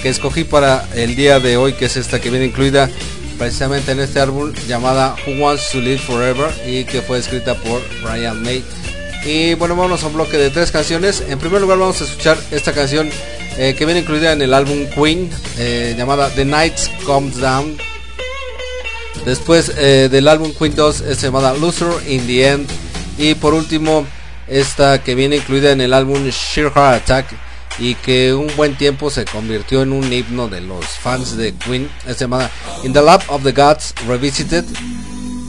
[0.03, 2.91] que escogí para el día de hoy, que es esta que viene incluida
[3.39, 7.81] precisamente en este álbum llamada Who Wants to Live Forever y que fue escrita por
[8.03, 8.65] Brian May.
[9.25, 11.23] Y bueno, vamos a un bloque de tres canciones.
[11.29, 13.11] En primer lugar vamos a escuchar esta canción
[13.57, 17.79] eh, que viene incluida en el álbum Queen eh, llamada The Nights Comes Down.
[19.25, 22.69] Después eh, del álbum Queen 2 es llamada Loser in the End.
[23.19, 24.05] Y por último,
[24.49, 29.11] esta que viene incluida en el álbum Sheer Heart Attack y que un buen tiempo
[29.11, 31.89] se convirtió en un himno de los fans de Queen.
[32.07, 32.51] Es llamada
[32.85, 34.65] In the Lap of the Gods Revisited.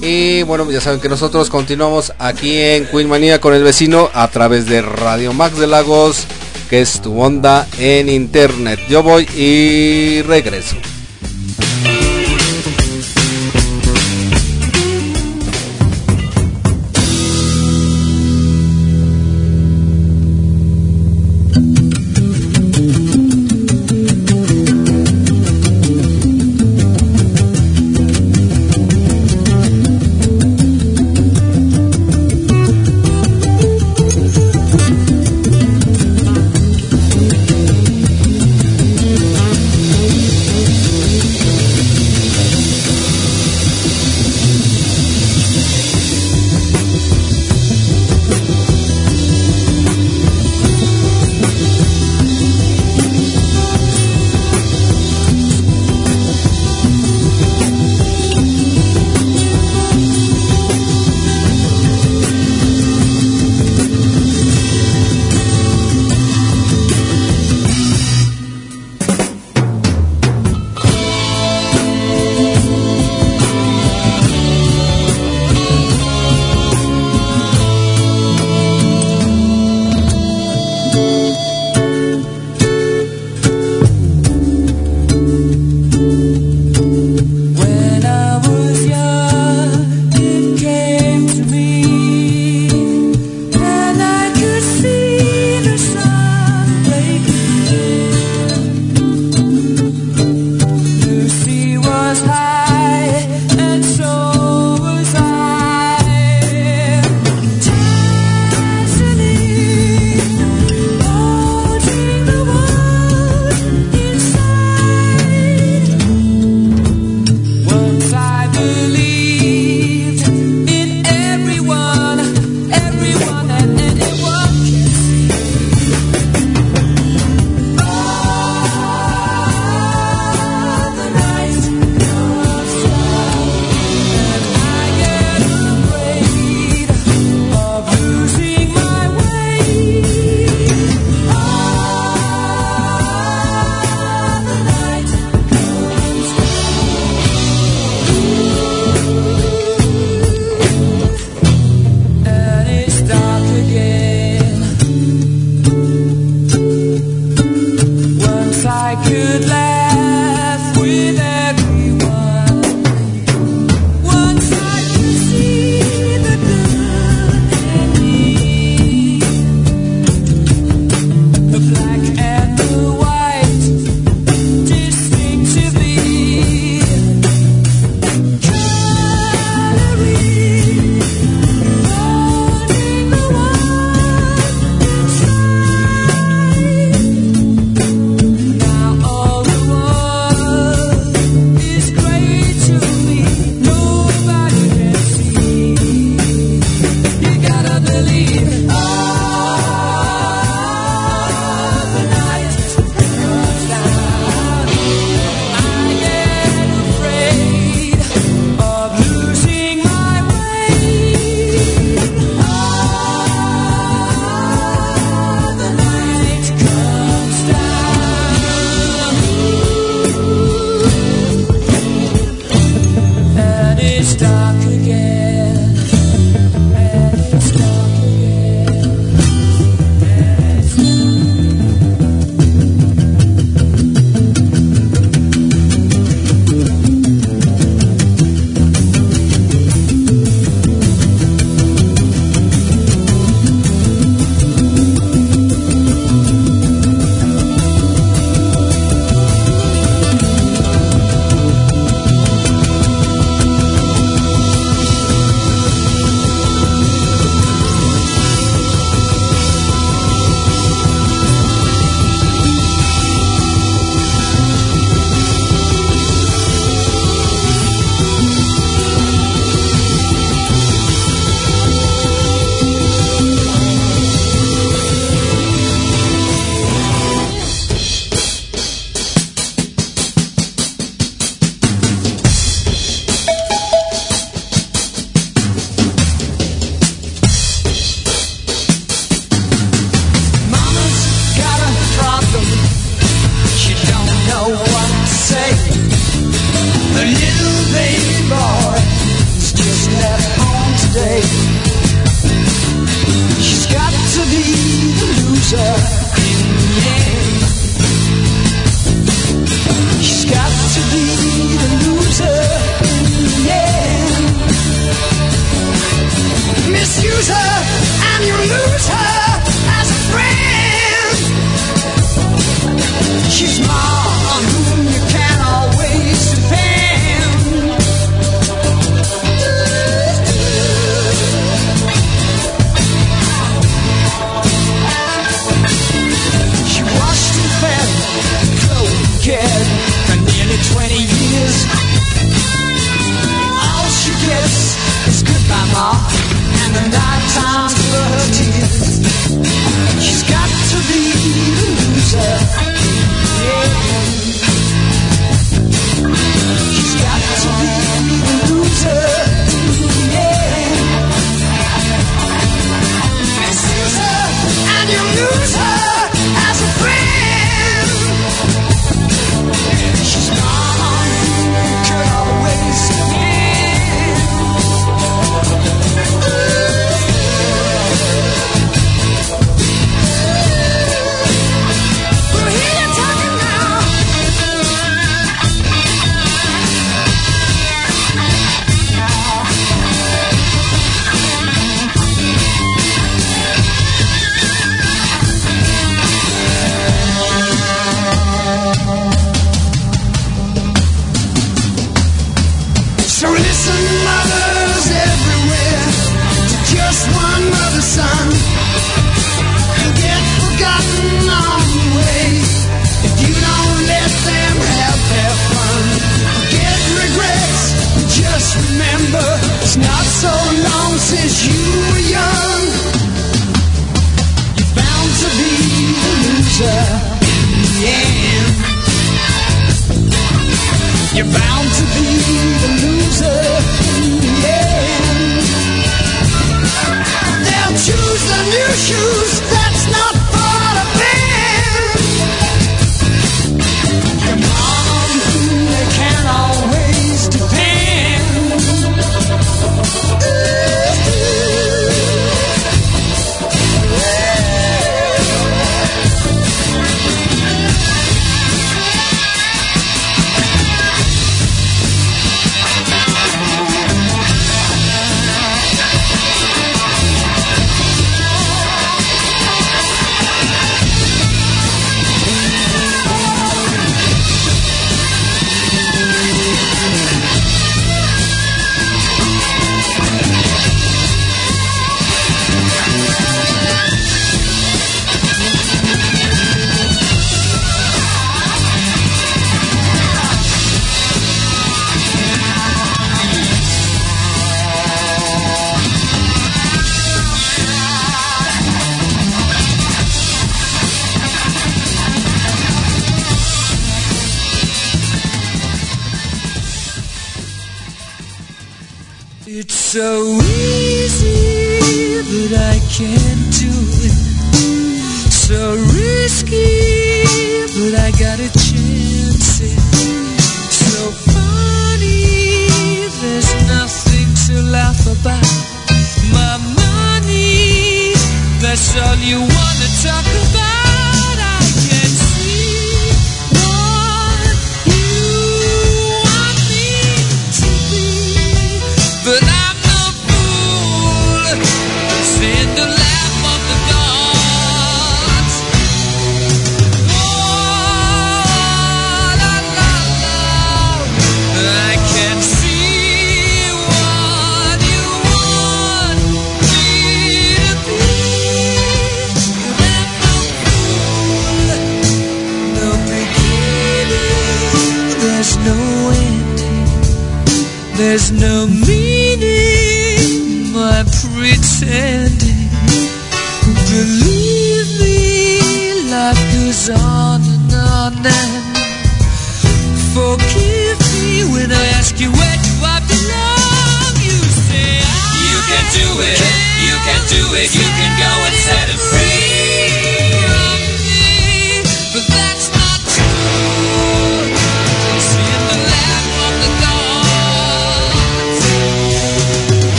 [0.00, 4.28] Y bueno, ya saben que nosotros continuamos aquí en Queen Manía con el vecino a
[4.28, 6.26] través de Radio Max de Lagos.
[6.68, 8.80] que es tu onda en internet.
[8.88, 10.76] Yo voy y regreso.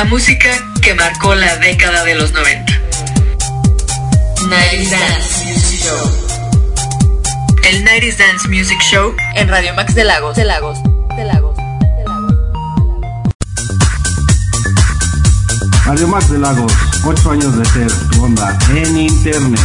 [0.00, 0.48] La música
[0.80, 2.72] que marcó la década de los 90.
[4.48, 6.10] Night Dance Music Show.
[7.64, 10.36] El 90 Dance Music Show en Radio Max de Lagos.
[10.36, 10.78] De Lagos.
[11.18, 11.54] De Lagos.
[15.84, 16.72] Radio Max de Lagos,
[17.04, 19.60] 8 años de ser tu onda en internet.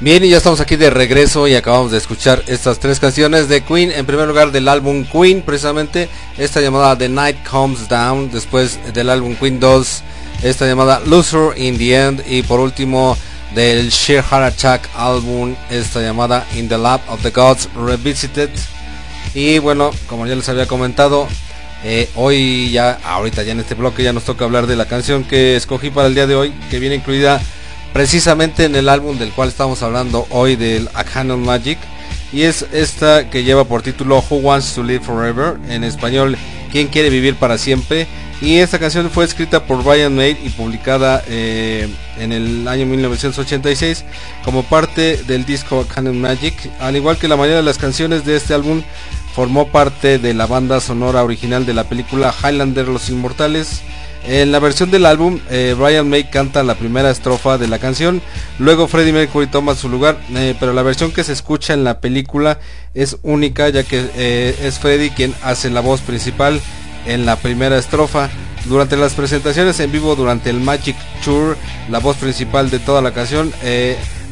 [0.00, 3.62] Bien, y ya estamos aquí de regreso y acabamos de escuchar estas tres canciones de
[3.62, 3.90] Queen.
[3.90, 8.30] En primer lugar del álbum Queen, precisamente esta llamada The Night Comes Down.
[8.30, 10.02] Después del álbum Queen 2,
[10.44, 12.22] esta llamada Loser in the End.
[12.28, 13.18] Y por último
[13.56, 18.50] del Sheer Heart Attack álbum, esta llamada In the Lab of the Gods Revisited.
[19.34, 21.26] Y bueno, como ya les había comentado,
[21.82, 25.24] eh, hoy ya, ahorita ya en este bloque ya nos toca hablar de la canción
[25.24, 27.42] que escogí para el día de hoy, que viene incluida
[27.98, 31.78] precisamente en el álbum del cual estamos hablando hoy del A Canon Magic
[32.32, 36.38] y es esta que lleva por título Who Wants to Live Forever en español
[36.70, 38.06] ¿Quién quiere vivir para siempre?
[38.40, 41.88] y esta canción fue escrita por Brian May y publicada eh,
[42.20, 44.04] en el año 1986
[44.44, 48.36] como parte del disco Canon Magic al igual que la mayoría de las canciones de
[48.36, 48.84] este álbum
[49.34, 53.82] formó parte de la banda sonora original de la película Highlander Los Inmortales
[54.24, 58.20] en la versión del álbum, eh, Brian May canta la primera estrofa de la canción,
[58.58, 62.00] luego Freddie Mercury toma su lugar, eh, pero la versión que se escucha en la
[62.00, 62.58] película
[62.94, 66.60] es única ya que eh, es Freddie quien hace la voz principal
[67.06, 68.28] en la primera estrofa.
[68.66, 71.56] Durante las presentaciones en vivo durante el Magic Tour,
[71.88, 73.52] la voz principal de toda la canción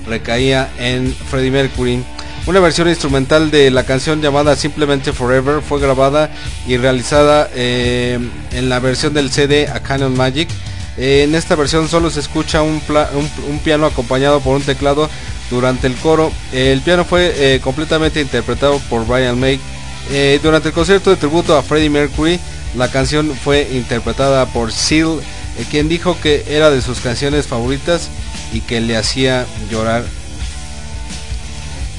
[0.07, 2.05] recaía en Freddie Mercury.
[2.47, 6.31] Una versión instrumental de la canción llamada simplemente Forever fue grabada
[6.65, 8.21] y realizada eh,
[8.53, 10.49] en la versión del CD A Canon Magic.
[10.97, 12.81] Eh, en esta versión solo se escucha un,
[13.65, 15.11] piano acompañado por un teclado
[15.51, 16.31] durante el coro.
[16.53, 19.59] el piano fue eh, completamente interpretado por Brian May.
[20.41, 22.39] durante el concierto de tributo a Freddie Mercury,
[22.77, 25.19] la canción fue interpretada por Seal,
[25.69, 28.09] quien dijo que era de sus canciones favoritas
[28.53, 30.05] y que le hacía llorar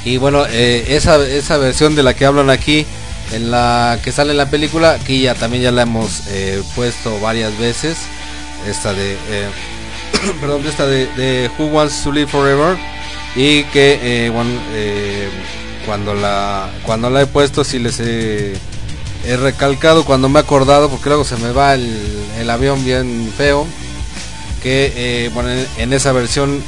[0.07, 2.85] y bueno, eh, esa, esa versión de la que hablan aquí,
[3.33, 7.19] en la que sale en la película, aquí ya también ya la hemos eh, puesto
[7.19, 7.97] varias veces.
[8.65, 9.49] Esta de, eh,
[10.39, 12.77] perdón, esta de, Who Wants to Live Forever.
[13.35, 14.51] Y que, bueno,
[15.85, 18.57] cuando la cuando la he puesto, si les he,
[19.41, 23.67] recalcado, cuando me he acordado, porque luego se me va el, avión bien feo.
[24.63, 26.63] Que, bueno, en esa versión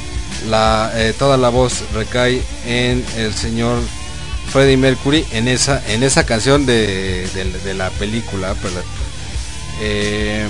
[0.48, 3.78] la, eh, toda la voz recae en el señor
[4.50, 7.28] Freddie Mercury en esa en esa canción de,
[7.76, 8.54] la película
[9.80, 10.46] eh,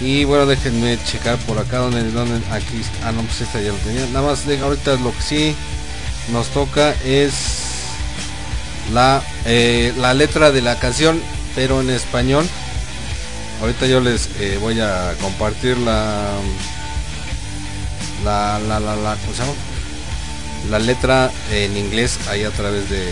[0.00, 3.78] y bueno déjenme checar por acá donde, donde aquí ah no pues esta ya lo
[3.78, 4.06] tenía.
[4.06, 5.54] Nada más de, ahorita lo que sí
[6.32, 7.32] nos toca es
[8.92, 11.20] la eh, la letra de la canción
[11.54, 12.46] pero en español.
[13.60, 14.28] Ahorita yo les
[14.60, 16.34] voy a compartir la
[18.24, 19.16] la, la, la, la,
[20.70, 23.04] la letra en inglés ahí a través de,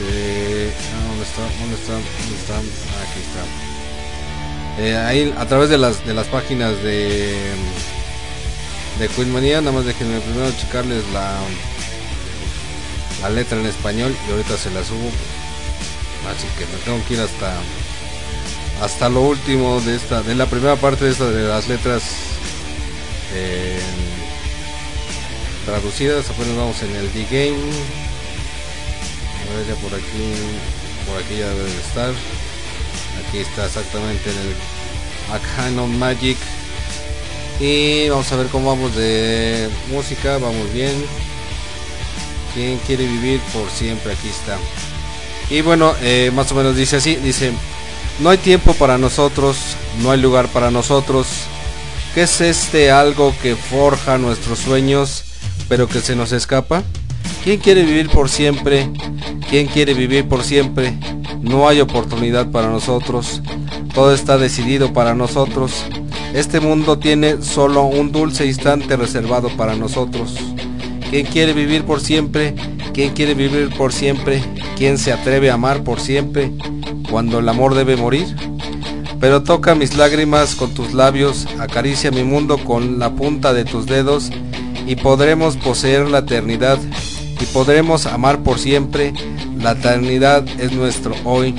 [0.00, 1.42] de, ah, ¿dónde está?
[1.60, 1.92] ¿dónde está?
[1.92, 2.58] ¿dónde está?
[2.58, 3.72] Aquí está
[4.78, 7.36] eh, ahí a través de las de las páginas de
[8.98, 11.38] de Queen Manía nada más déjenme primero checarles la
[13.20, 15.10] la letra en español y ahorita se la subo
[16.30, 17.52] así que me tengo que ir hasta
[18.82, 22.02] hasta lo último de esta de la primera parte de esta de las letras
[23.34, 23.80] eh,
[25.64, 27.56] traducidas apenas vamos en el D-Game.
[29.50, 30.32] A ver ya por aquí
[31.06, 32.12] por aquí ya debe estar.
[33.26, 34.54] Aquí está exactamente en el
[35.56, 36.36] Canon Magic.
[37.60, 40.92] Y vamos a ver cómo vamos de música vamos bien.
[42.54, 44.58] Quien quiere vivir por siempre aquí está.
[45.50, 47.52] Y bueno eh, más o menos dice así dice
[48.20, 49.58] no hay tiempo para nosotros
[50.02, 51.46] no hay lugar para nosotros
[52.14, 55.24] ¿Qué es este algo que forja nuestros sueños
[55.68, 56.82] pero que se nos escapa?
[57.42, 58.90] ¿Quién quiere vivir por siempre?
[59.48, 60.92] ¿Quién quiere vivir por siempre?
[61.40, 63.40] No hay oportunidad para nosotros.
[63.94, 65.84] Todo está decidido para nosotros.
[66.34, 70.34] Este mundo tiene solo un dulce instante reservado para nosotros.
[71.08, 72.54] ¿Quién quiere vivir por siempre?
[72.92, 74.42] ¿Quién quiere vivir por siempre?
[74.76, 76.52] ¿Quién se atreve a amar por siempre
[77.10, 78.51] cuando el amor debe morir?
[79.22, 83.86] Pero toca mis lágrimas con tus labios, acaricia mi mundo con la punta de tus
[83.86, 84.30] dedos
[84.84, 86.76] y podremos poseer la eternidad
[87.40, 89.14] y podremos amar por siempre.
[89.60, 91.54] La eternidad es nuestro hoy.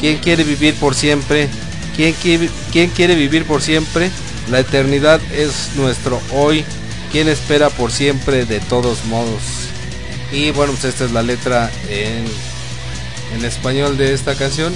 [0.00, 1.48] ¿Quién quiere vivir por siempre?
[1.94, 4.10] ¿Quién quiere, vivir por siempre?
[4.50, 6.64] La eternidad es nuestro hoy.
[7.12, 9.42] ¿Quién espera por siempre de todos modos?
[10.32, 12.24] Y bueno, pues esta es la letra en,
[13.38, 14.72] en español de esta canción.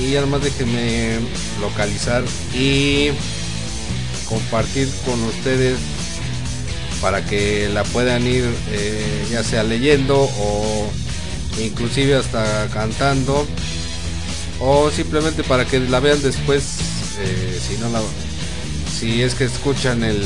[0.00, 1.18] Y además déjenme
[1.60, 3.10] localizar y
[4.28, 5.78] compartir con ustedes
[7.00, 10.90] para que la puedan ir eh, ya sea leyendo o
[11.60, 13.46] inclusive hasta cantando
[14.58, 16.64] o simplemente para que la vean después
[17.20, 18.00] eh, si no la
[18.98, 20.22] si es que escuchan el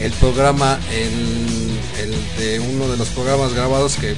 [0.00, 4.14] el programa en el de uno de los programas grabados que,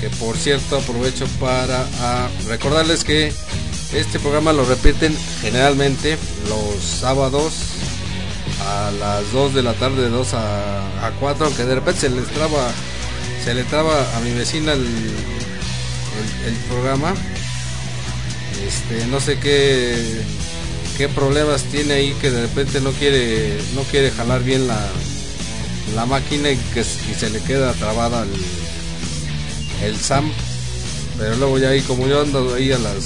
[0.00, 3.32] que por cierto aprovecho para a recordarles que
[3.92, 6.16] este programa lo repiten generalmente
[6.48, 7.52] los sábados
[8.66, 12.10] a las 2 de la tarde de 2 a, a 4 aunque de repente se
[12.10, 12.70] les traba
[13.44, 17.14] se le traba a mi vecina el, el, el programa.
[18.66, 20.22] Este no sé qué
[20.96, 24.86] qué problemas tiene ahí que de repente no quiere no quiere jalar bien la,
[25.94, 28.30] la máquina y que y se le queda trabada el,
[29.84, 30.30] el SAM
[31.18, 33.04] pero luego ya ahí como yo ando ahí a las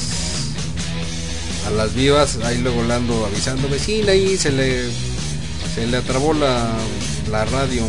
[1.67, 4.85] a las vivas ahí luego le ando avisando vecina ahí se le
[5.75, 6.71] se le atrabó la,
[7.31, 7.85] la radio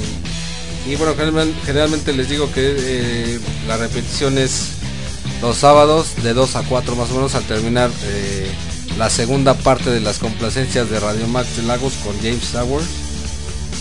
[0.88, 4.70] y bueno general- generalmente les digo que eh, la repetición es
[5.42, 8.48] los sábados de 2 a 4 más o menos al terminar eh,
[8.98, 12.84] la segunda parte de las complacencias de Radio Max de Lagos con James Sauer.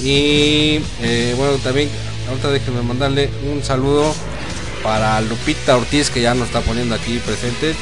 [0.02, 1.88] Y eh, bueno, también
[2.28, 4.12] ahorita déjenme mandarle un saludo
[4.82, 7.74] para Lupita Ortiz que ya nos está poniendo aquí presente.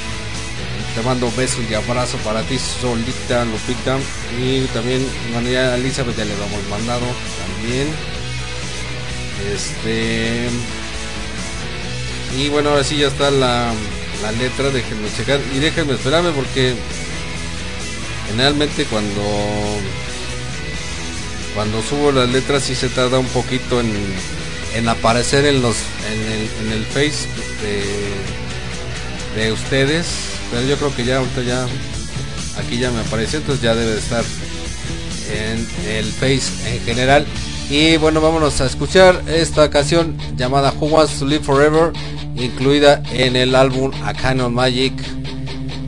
[0.95, 3.99] Te mando besos y abrazo para ti solita Lupita.
[4.41, 7.07] Y también bueno, ya a Elizabeth ya le hemos mandado
[7.39, 7.89] también.
[9.55, 10.49] Este
[12.39, 13.73] y bueno, ahora sí ya está la,
[14.23, 16.75] la letra, déjenme checar y déjenme esperarme porque
[18.29, 19.23] generalmente cuando
[21.55, 23.91] cuando subo las letras sí se tarda un poquito en,
[24.75, 25.77] en aparecer en los
[26.13, 27.29] en el, en el face
[27.63, 30.07] de, de ustedes,
[30.51, 31.67] pero yo creo que ya ahorita ya
[32.59, 34.25] aquí ya me apareció, entonces ya debe de estar
[35.33, 37.27] en el face en general.
[37.69, 41.93] Y bueno, vámonos a escuchar esta canción llamada Who Wants to Live Forever,
[42.35, 44.93] incluida en el álbum A Canon Magic,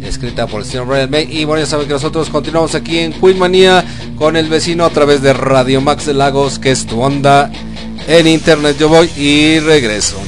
[0.05, 1.27] escrita por el señor Brian May.
[1.29, 3.85] Y bueno, ya saben que nosotros continuamos aquí en Queen Manía
[4.17, 7.51] con el vecino a través de Radio Max de Lagos, que es tu onda
[8.07, 8.77] en internet.
[8.79, 10.21] Yo voy y regreso.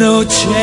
[0.00, 0.59] No chance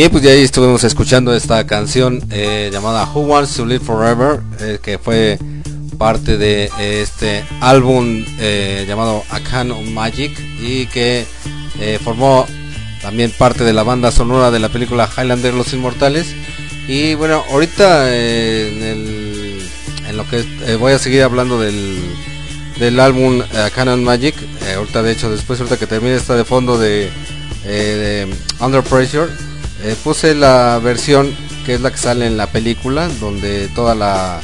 [0.00, 4.40] Bien, pues ya ahí estuvimos escuchando esta canción eh, llamada Who Wants to Live Forever,
[4.58, 5.38] eh, que fue
[5.98, 11.26] parte de este álbum eh, llamado A Can of Magic y que
[12.02, 12.46] formó
[13.02, 16.34] también parte de la banda sonora de la película Highlander Los Inmortales.
[16.88, 22.00] Y bueno, ahorita en, el, lo que voy a seguir hablando del,
[22.78, 24.34] del álbum A Can of Magic,
[24.78, 27.10] ahorita de hecho después ahorita que termine esta de fondo de
[28.60, 29.49] Under Pressure
[29.82, 31.34] eh, puse la versión
[31.64, 34.40] que es la que sale en la película, donde toda la,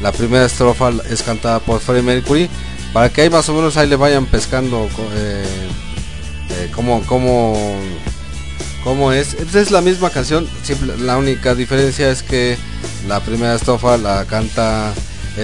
[0.00, 2.48] la primera estrofa es cantada por Freddie Mercury,
[2.92, 5.44] para que ahí más o menos ahí le vayan pescando eh,
[6.50, 7.80] eh, como, como,
[8.84, 9.34] como es.
[9.34, 10.48] Es la misma canción,
[11.00, 12.56] la única diferencia es que
[13.08, 14.92] la primera estrofa la canta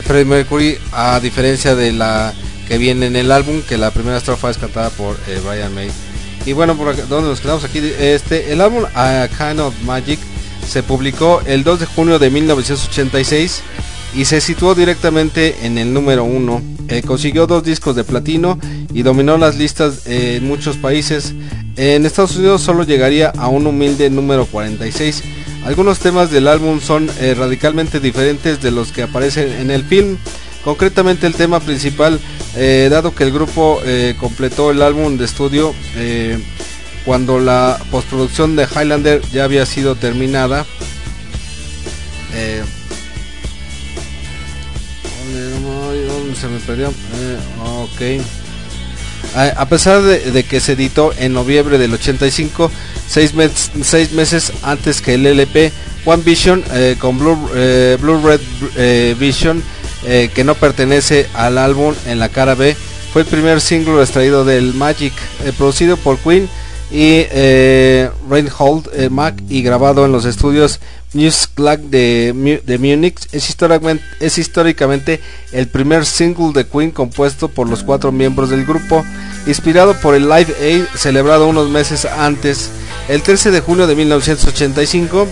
[0.05, 2.33] Freddie Mercury, a diferencia de la
[2.67, 5.91] que viene en el álbum, que la primera estrofa es cantada por Brian May.
[6.49, 10.19] Y bueno, por donde nos quedamos aquí, este, el álbum A Kind of Magic
[10.66, 13.61] se publicó el 2 de junio de 1986
[14.15, 16.62] y se situó directamente en el número 1.
[16.89, 18.59] Eh, consiguió dos discos de platino
[18.95, 21.35] y dominó las listas en muchos países.
[21.77, 25.25] En Estados Unidos solo llegaría a un humilde número 46.
[25.66, 30.16] Algunos temas del álbum son eh, radicalmente diferentes de los que aparecen en el film.
[30.69, 32.20] Concretamente el tema principal,
[32.55, 36.39] eh, dado que el grupo eh, completó el álbum de estudio eh,
[37.07, 40.66] cuando la postproducción de Highlander ya había sido terminada.
[46.39, 46.89] se me perdió?
[47.65, 48.23] ok.
[49.35, 52.70] A, pesar de, que se editó en noviembre del 85,
[53.09, 55.73] seis, meses antes que el LP,
[56.05, 56.62] One Vision
[56.99, 59.62] con Blue Red Vision
[60.05, 62.77] eh, que no pertenece al álbum en la cara B.
[63.12, 65.12] Fue el primer single extraído del Magic,
[65.45, 66.49] eh, producido por Queen
[66.91, 70.81] y eh, Reinhold eh, Mac y grabado en los estudios
[71.12, 73.29] Music de, de Múnich.
[73.33, 75.20] Es históricamente, es históricamente
[75.53, 79.05] el primer single de Queen compuesto por los cuatro miembros del grupo,
[79.47, 82.70] inspirado por el Live Aid celebrado unos meses antes,
[83.09, 85.27] el 13 de junio de 1985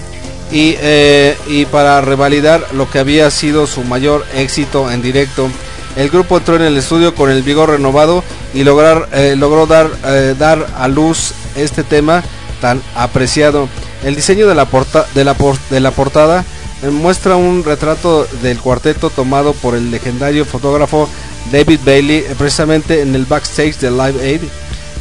[0.51, 5.49] y, eh, y para revalidar lo que había sido su mayor éxito en directo.
[5.97, 9.91] El grupo entró en el estudio con el vigor renovado y lograr, eh, logró dar,
[10.05, 12.23] eh, dar a luz este tema
[12.61, 13.69] tan apreciado.
[14.05, 15.35] El diseño de la, porta, de la,
[15.71, 16.45] de la portada
[16.93, 21.09] muestra un retrato del cuarteto tomado por el legendario fotógrafo
[21.51, 24.43] David Bailey precisamente en el backstage de Live Aid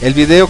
[0.01, 0.49] el video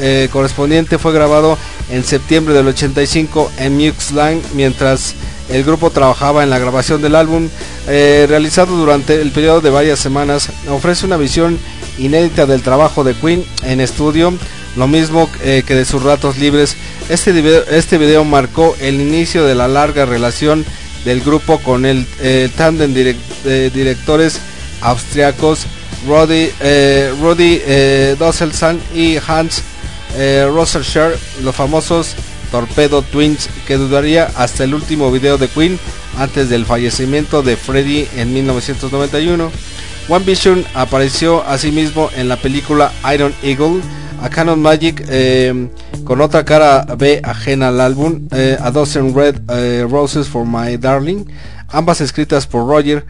[0.00, 1.58] eh, correspondiente fue grabado
[1.90, 5.14] en septiembre del 85 en Muxline mientras
[5.50, 7.48] el grupo trabajaba en la grabación del álbum
[7.86, 10.48] eh, realizado durante el periodo de varias semanas.
[10.68, 11.58] Ofrece una visión
[11.98, 14.32] inédita del trabajo de Queen en estudio,
[14.76, 16.76] lo mismo eh, que de sus ratos libres.
[17.08, 20.64] Este video, este video marcó el inicio de la larga relación
[21.04, 22.06] del grupo con el
[22.56, 24.40] tandem de directores
[24.80, 25.66] austriacos
[26.06, 27.12] Roddy, eh,
[27.66, 28.16] eh
[28.94, 29.62] y Hans
[30.16, 30.48] eh,
[31.42, 32.14] los famosos
[32.50, 35.78] Torpedo Twins, que dudaría hasta el último video de Queen
[36.18, 39.50] antes del fallecimiento de Freddie en 1991.
[40.08, 43.82] One Vision apareció asimismo en la película Iron Eagle,
[44.22, 45.68] a Canon Magic eh,
[46.04, 51.26] con otra cara B ajena al álbum, eh, A Dozen Red Roses for My Darling,
[51.68, 53.04] ambas escritas por Roger.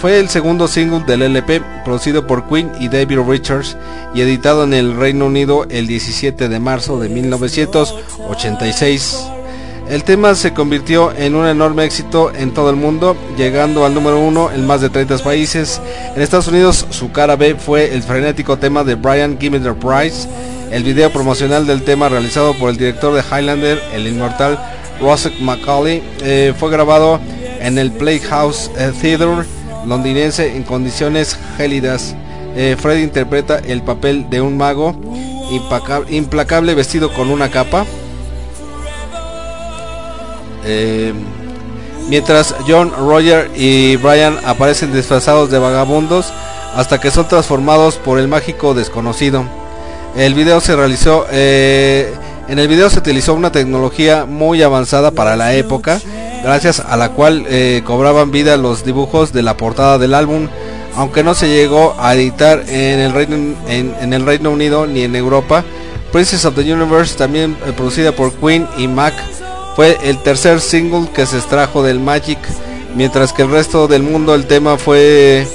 [0.00, 3.78] Fue el segundo single del LP, producido por Queen y David Richards
[4.14, 9.16] y editado en el Reino Unido el 17 de marzo de 1986.
[9.88, 14.18] El tema se convirtió en un enorme éxito en todo el mundo, llegando al número
[14.18, 15.80] uno en más de 30 países.
[16.14, 20.28] En Estados Unidos, su cara B fue el frenético tema de Brian Gimme the Price.
[20.70, 24.58] El video promocional del tema realizado por el director de Highlander, el inmortal
[25.00, 27.18] Rosek Macaulay, eh, fue grabado
[27.60, 29.55] en el Playhouse eh, Theater
[29.86, 32.14] londinense en condiciones gélidas.
[32.56, 34.96] Eh, Fred interpreta el papel de un mago
[36.08, 37.86] implacable vestido con una capa.
[40.64, 41.12] Eh,
[42.08, 46.32] mientras John, Roger y Brian aparecen disfrazados de vagabundos
[46.74, 49.44] hasta que son transformados por el mágico desconocido.
[50.16, 52.12] El video se realizó, eh,
[52.48, 56.00] en el video se utilizó una tecnología muy avanzada para la época
[56.42, 60.48] gracias a la cual eh, cobraban vida los dibujos de la portada del álbum,
[60.94, 65.64] aunque no se llegó a editar en el Reino, Unido ni en Europa.
[66.12, 69.14] Princess of the Universe, también eh, producida por Queen y Mac,
[69.74, 72.38] fue el tercer single que se extrajo del Magic,
[72.94, 75.46] mientras que el resto del mundo el tema fue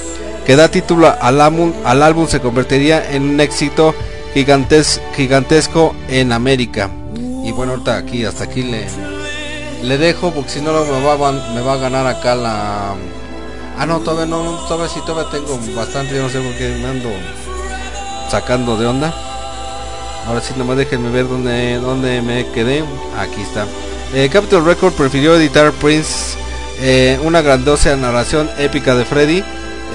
[0.45, 3.95] que da título al álbum, al álbum se convertiría en un éxito
[4.33, 6.89] gigantesco en América.
[7.43, 8.85] Y bueno, ahorita aquí, hasta aquí le,
[9.83, 12.95] le dejo porque si no me va, a me va a ganar acá la...
[13.77, 16.87] Ah, no, todavía no, no, todavía sí, todavía tengo bastante, no sé por qué me
[16.87, 17.09] ando
[18.29, 19.13] sacando de onda.
[20.27, 22.83] Ahora sí, nomás déjenme ver dónde, dónde me quedé.
[23.17, 23.65] Aquí está.
[24.13, 26.37] Eh, Capitol Record prefirió editar Prince,
[26.79, 29.43] eh, una grandiosa narración épica de Freddy,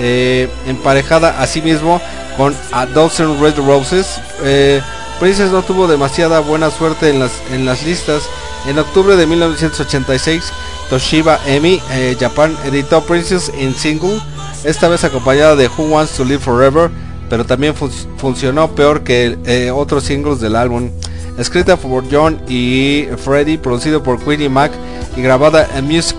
[0.00, 2.00] eh, emparejada a sí mismo
[2.36, 4.20] con A Dozen Red Roses.
[4.42, 4.80] Eh,
[5.20, 8.24] Princess no tuvo demasiada buena suerte en las, en las listas.
[8.68, 10.52] En octubre de 1986,
[10.90, 14.20] Toshiba Emi eh, Japan editó Princess en single,
[14.64, 16.90] esta vez acompañada de Who Wants to Live Forever,
[17.30, 20.90] pero también fun- funcionó peor que eh, otros singles del álbum.
[21.38, 24.72] Escrita por John y Freddie, producido por Queenie Mac
[25.16, 26.16] y grabada en Music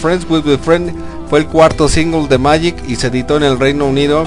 [0.00, 0.92] Friends with a Friend
[1.28, 4.24] fue el cuarto single de Magic y se editó en el Reino Unido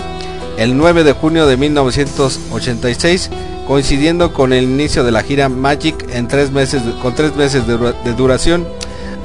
[0.57, 3.30] el 9 de junio de 1986,
[3.68, 7.77] coincidiendo con el inicio de la gira Magic en tres meses con tres meses de,
[7.77, 8.65] dura- de duración,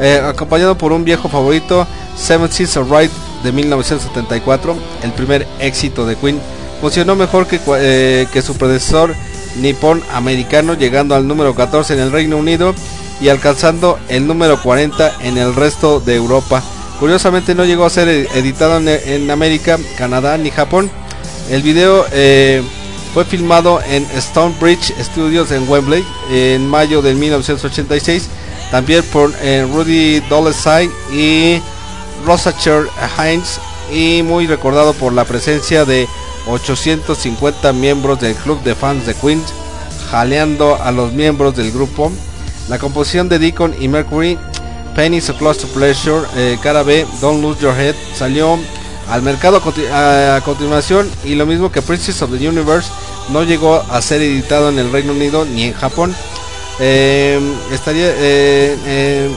[0.00, 1.86] eh, acompañado por un viejo favorito,
[2.16, 3.10] Seven Seas of Ride
[3.44, 6.40] de 1974, el primer éxito de Queen.
[6.80, 9.14] Funcionó mejor que, eh, que su predecesor
[9.60, 12.74] Nippon americano, llegando al número 14 en el Reino Unido
[13.20, 16.62] y alcanzando el número 40 en el resto de Europa.
[16.98, 20.90] Curiosamente no llegó a ser ed- editado en, en América, Canadá ni Japón.
[21.50, 22.62] El video eh,
[23.12, 28.28] fue filmado en Stonebridge Studios en Wembley en mayo de 1986,
[28.70, 31.60] también por eh, Rudy Dolezal y
[32.24, 33.60] Rosacher Hines
[33.92, 36.08] y muy recordado por la presencia de
[36.48, 39.42] 850 miembros del club de fans de Queen,
[40.10, 42.10] jaleando a los miembros del grupo.
[42.68, 44.38] La composición de Deacon y Mercury,
[44.94, 48.58] Penny So Close Pleasure, eh, cara B, Don't Lose Your Head, salió
[49.08, 52.90] al mercado a, conti- a- a continuación y lo mismo que Princess of the Universe
[53.30, 56.14] no llegó a ser editado en el Reino Unido ni en Japón.
[56.80, 57.38] Eh,
[57.72, 59.30] estaría eh, eh,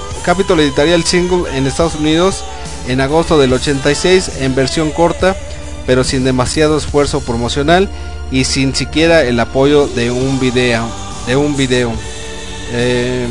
[0.58, 2.44] editaría el single en Estados Unidos
[2.88, 5.36] en agosto del 86 en versión corta
[5.86, 7.90] pero sin demasiado esfuerzo promocional
[8.32, 10.88] y sin siquiera el apoyo de un video
[11.28, 11.92] de un video
[12.72, 13.28] Eh,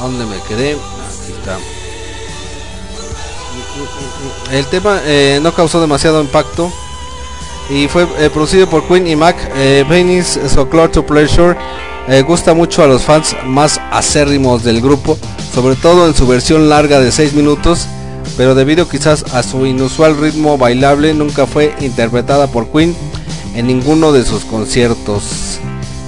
[0.00, 0.72] ¿Dónde me quedé?
[0.74, 1.58] Aquí está.
[4.52, 6.72] El tema eh, no causó demasiado impacto
[7.68, 9.36] y fue eh, producido por Queen y Mac.
[9.56, 11.56] Eh, Venice So Close to Pleasure
[12.08, 15.18] eh, gusta mucho a los fans más acérrimos del grupo,
[15.52, 17.86] sobre todo en su versión larga de 6 minutos,
[18.36, 22.94] pero debido quizás a su inusual ritmo bailable nunca fue interpretada por Queen
[23.56, 25.58] en ninguno de sus conciertos.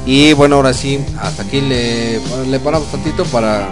[0.07, 3.69] Y bueno, ahora sí, hasta aquí le, le paramos tantito para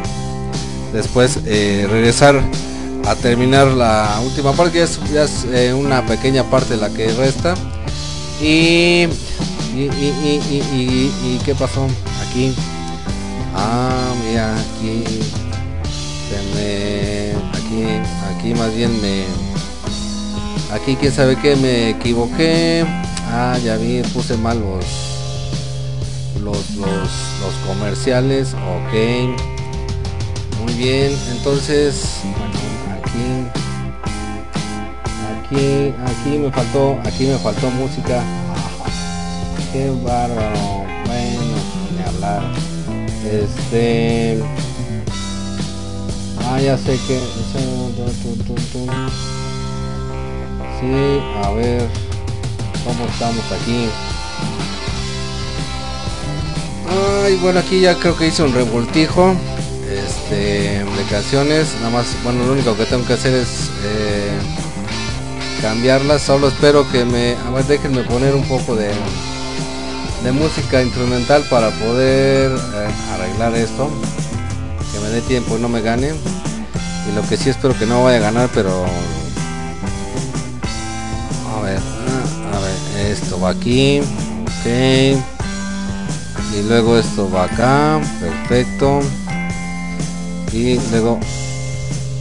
[0.93, 2.43] después regresar
[3.07, 4.99] a terminar la última parte, es,
[5.53, 7.55] eh, una pequeña parte la que resta.
[8.41, 9.07] Y,
[9.74, 10.41] y, y,
[10.73, 11.87] y, y, qué pasó
[12.28, 12.55] aquí.
[13.55, 15.05] Ah, mira, aquí
[16.55, 17.85] me, aquí,
[18.35, 19.24] aquí más bien me,
[20.74, 22.85] aquí quién sabe que me equivoqué.
[23.31, 24.85] Ah, ya vi, puse mal los,
[26.43, 28.55] los, los, los comerciales.
[28.55, 29.47] Ok.
[30.62, 32.23] Muy bien, entonces,
[35.47, 38.23] aquí, aquí me faltó, aquí me faltó música.
[39.73, 40.85] Qué bárbaro.
[41.07, 41.57] Bueno,
[41.97, 42.43] ni hablar.
[43.25, 44.41] Este,
[46.49, 47.19] ah, ya sé que,
[50.81, 51.89] sí, a ver,
[52.85, 53.89] cómo estamos aquí.
[57.25, 59.35] Ay, bueno, aquí ya creo que hice un revoltijo
[59.91, 61.75] este, de canciones.
[61.81, 64.39] Nada más, bueno, lo único que tengo que hacer es eh,
[65.63, 66.23] cambiarlas.
[66.23, 68.91] Solo espero que me, a ver, déjenme poner un poco de,
[70.25, 73.89] de música instrumental para poder eh, arreglar esto.
[74.93, 76.13] Que me dé tiempo y no me gane.
[77.09, 78.85] Y lo que sí espero que no vaya a ganar, pero
[81.57, 84.67] a ver, ah, a ver, esto va aquí, ok.
[86.53, 89.03] Y luego esto va acá, perfecto.
[90.52, 91.18] Y luego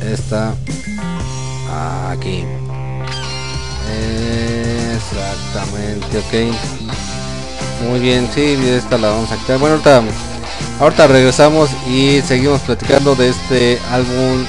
[0.01, 0.53] esta
[2.11, 2.43] aquí.
[4.95, 6.55] Exactamente, ok.
[7.89, 9.57] Muy bien, sí, esta la vamos a quitar.
[9.59, 10.01] Bueno, ahorita,
[10.79, 14.45] ahorita regresamos y seguimos platicando de este álbum.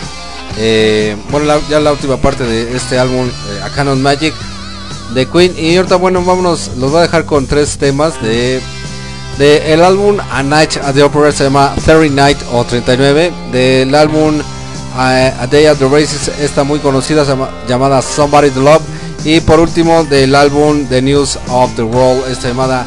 [0.59, 4.33] eh, bueno, la- ya la última parte de este álbum, eh, A Canon Magic
[5.13, 5.55] de Queen.
[5.59, 8.63] Y ahorita, bueno, vámonos, los voy a dejar con tres temas de
[9.39, 13.95] de el álbum A Night at the Opera se llama 30 Night o 39 del
[13.95, 17.25] álbum uh, A Day at the Races esta muy conocida
[17.69, 18.83] llamada Somebody to Love
[19.25, 22.87] y por último del álbum The News of the World esta llamada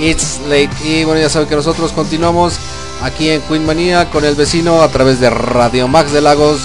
[0.00, 0.70] It's Late.
[0.84, 2.54] Y bueno, ya saben que nosotros continuamos
[3.02, 6.60] aquí en Queen Manía con el vecino a través de Radio Max de Lagos,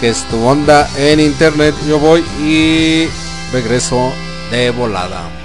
[0.00, 1.74] que es tu onda en internet.
[1.88, 3.08] Yo voy y
[3.52, 4.12] regreso
[4.50, 5.37] de volada.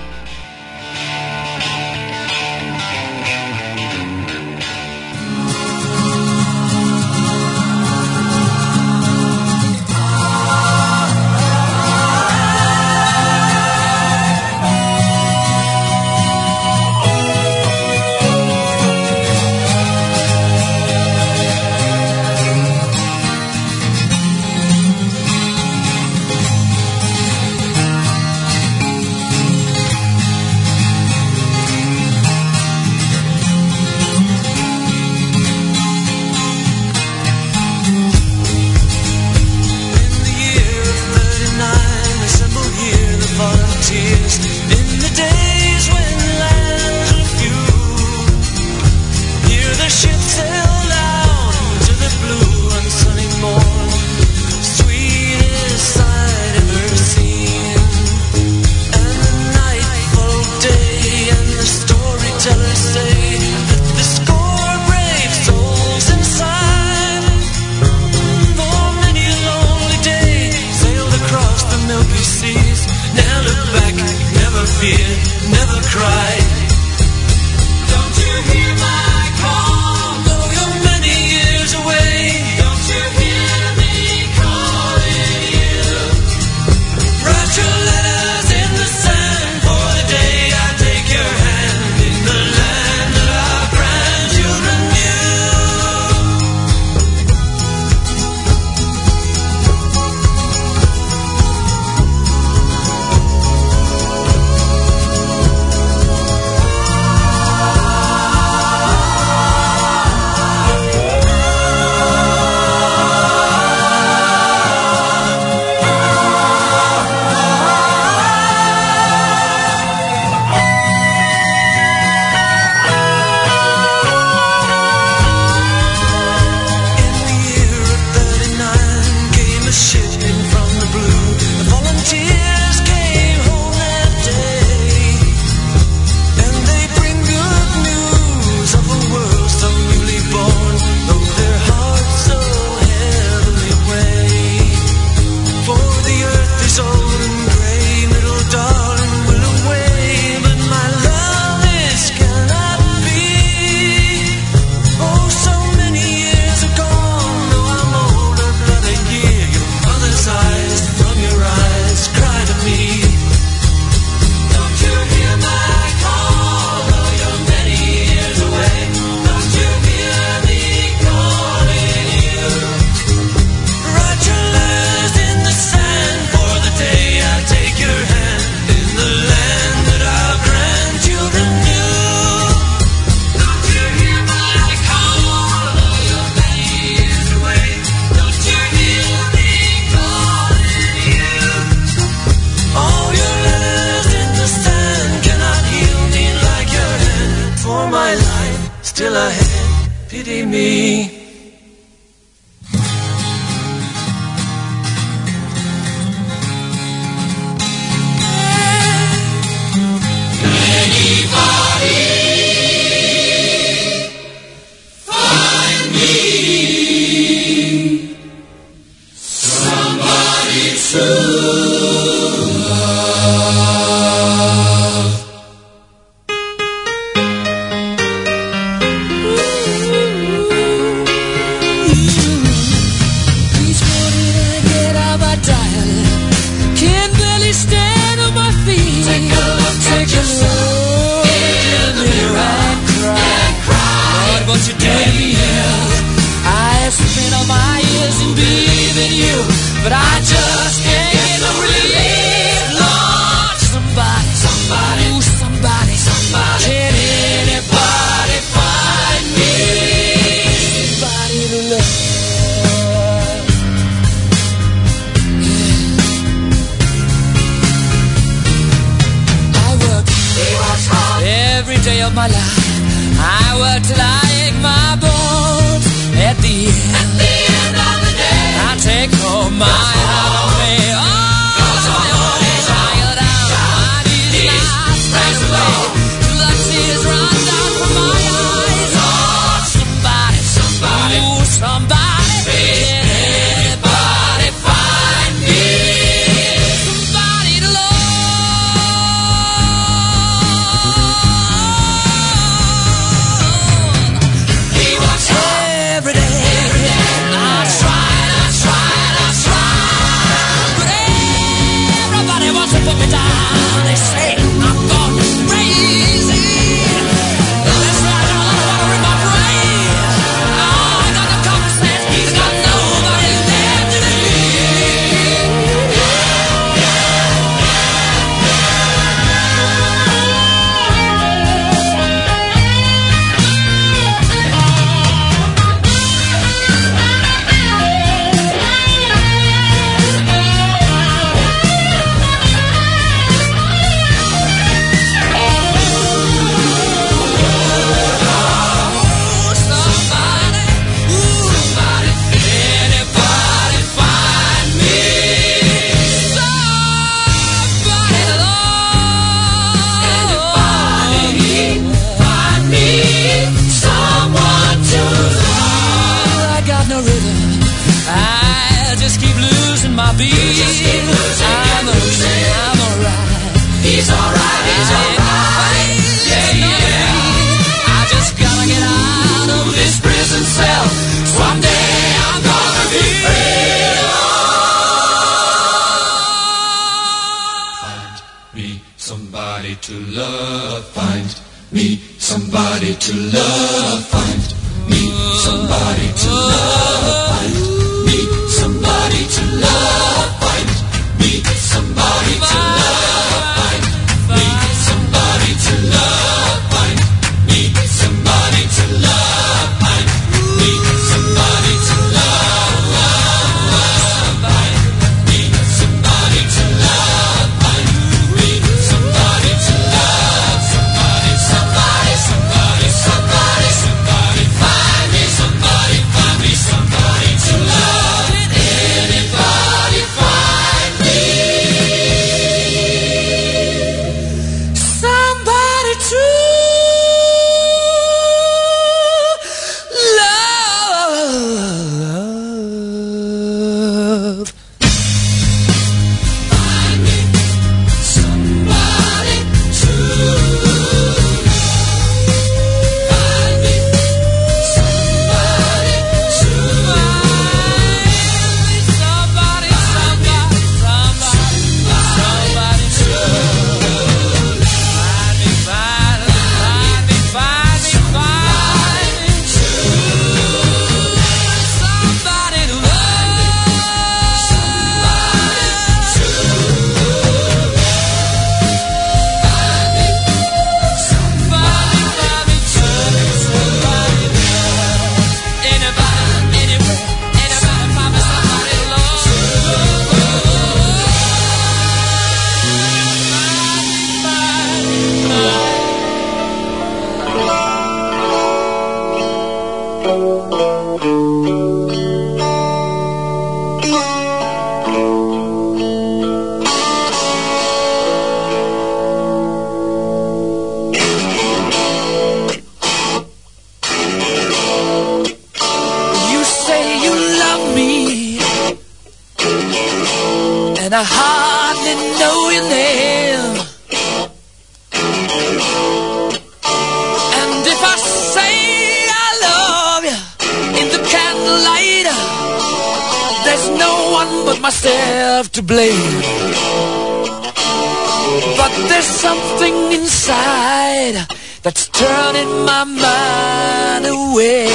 [538.93, 541.15] there's something inside
[541.63, 544.67] that's turning my mind away.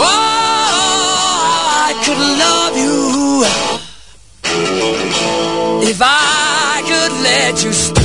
[0.00, 0.28] Oh,
[1.86, 3.44] I could love you
[5.90, 8.01] if I could let you stay.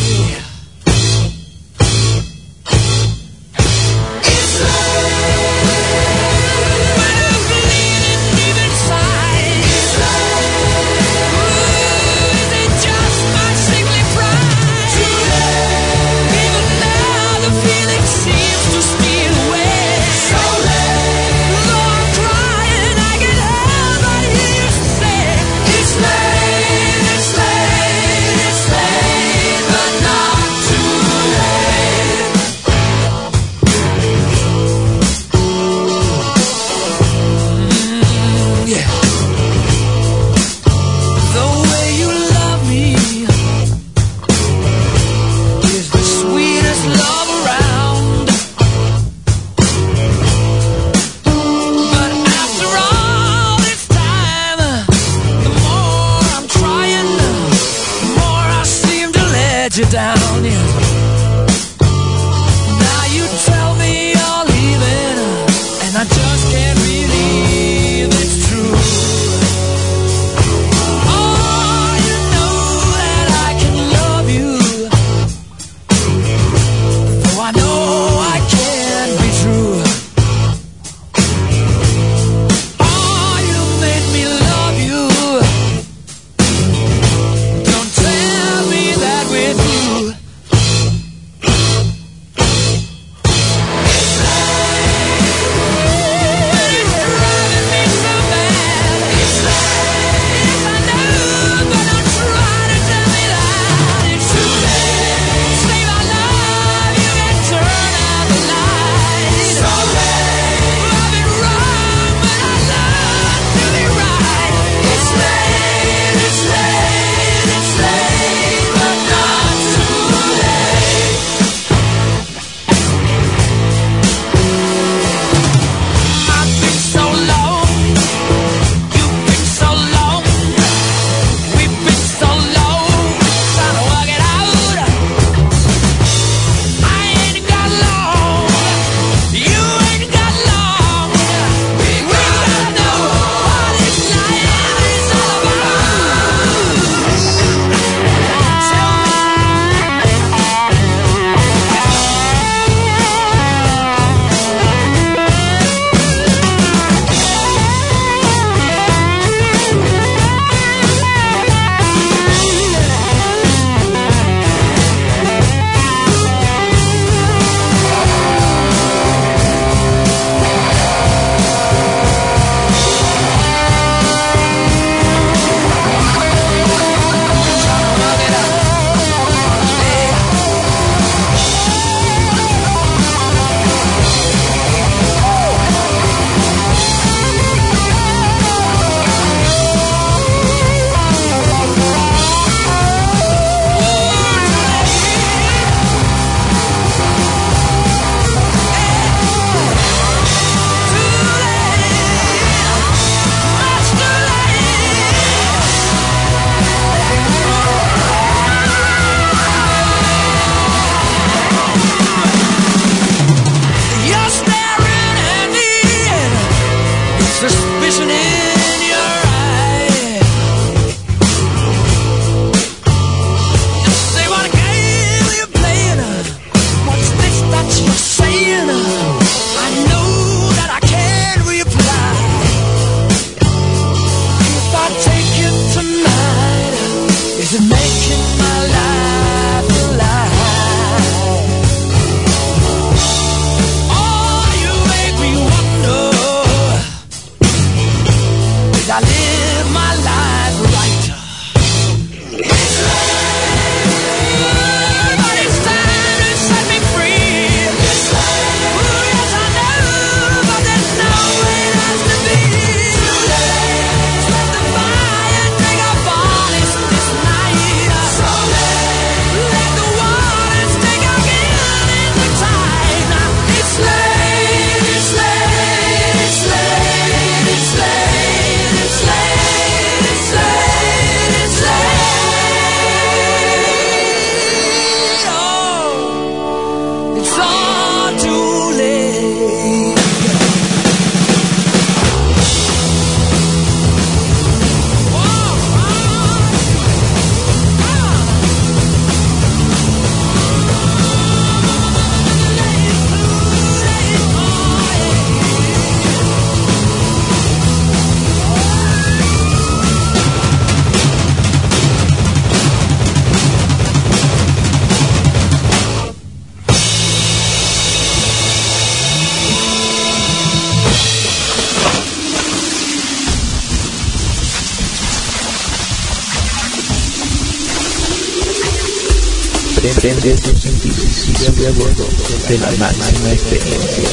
[332.59, 334.09] la máxima experiencia.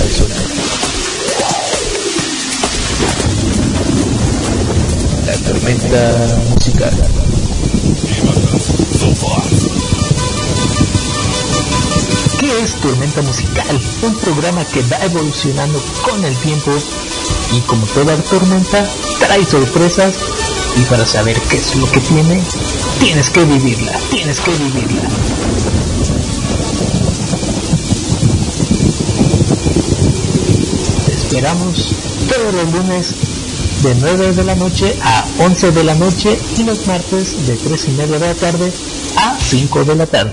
[5.27, 6.95] La tormenta musical.
[12.39, 13.81] ¿Qué es Tormenta Musical?
[14.03, 16.73] Un programa que va evolucionando con el tiempo
[17.53, 18.87] y como toda tormenta
[19.21, 20.15] trae sorpresas
[20.77, 22.41] y para saber qué es lo que tiene,
[23.01, 25.53] tienes que vivirla, tienes que vivirla.
[31.35, 31.74] Esperamos
[32.28, 33.15] todos los lunes
[33.82, 37.89] de 9 de la noche a 11 de la noche y los martes de 3
[37.89, 38.73] y media de la tarde
[39.16, 40.32] a 5 de la tarde.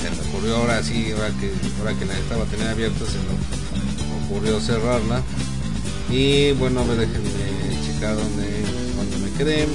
[0.00, 1.50] se me ocurrió ahora sí, ahora que,
[1.80, 5.22] ahora que la estaba tener abierta se me ocurrió cerrarla.
[6.08, 7.30] Y bueno, a ver, déjenme
[7.84, 8.62] checar donde,
[8.96, 9.66] donde me quedé.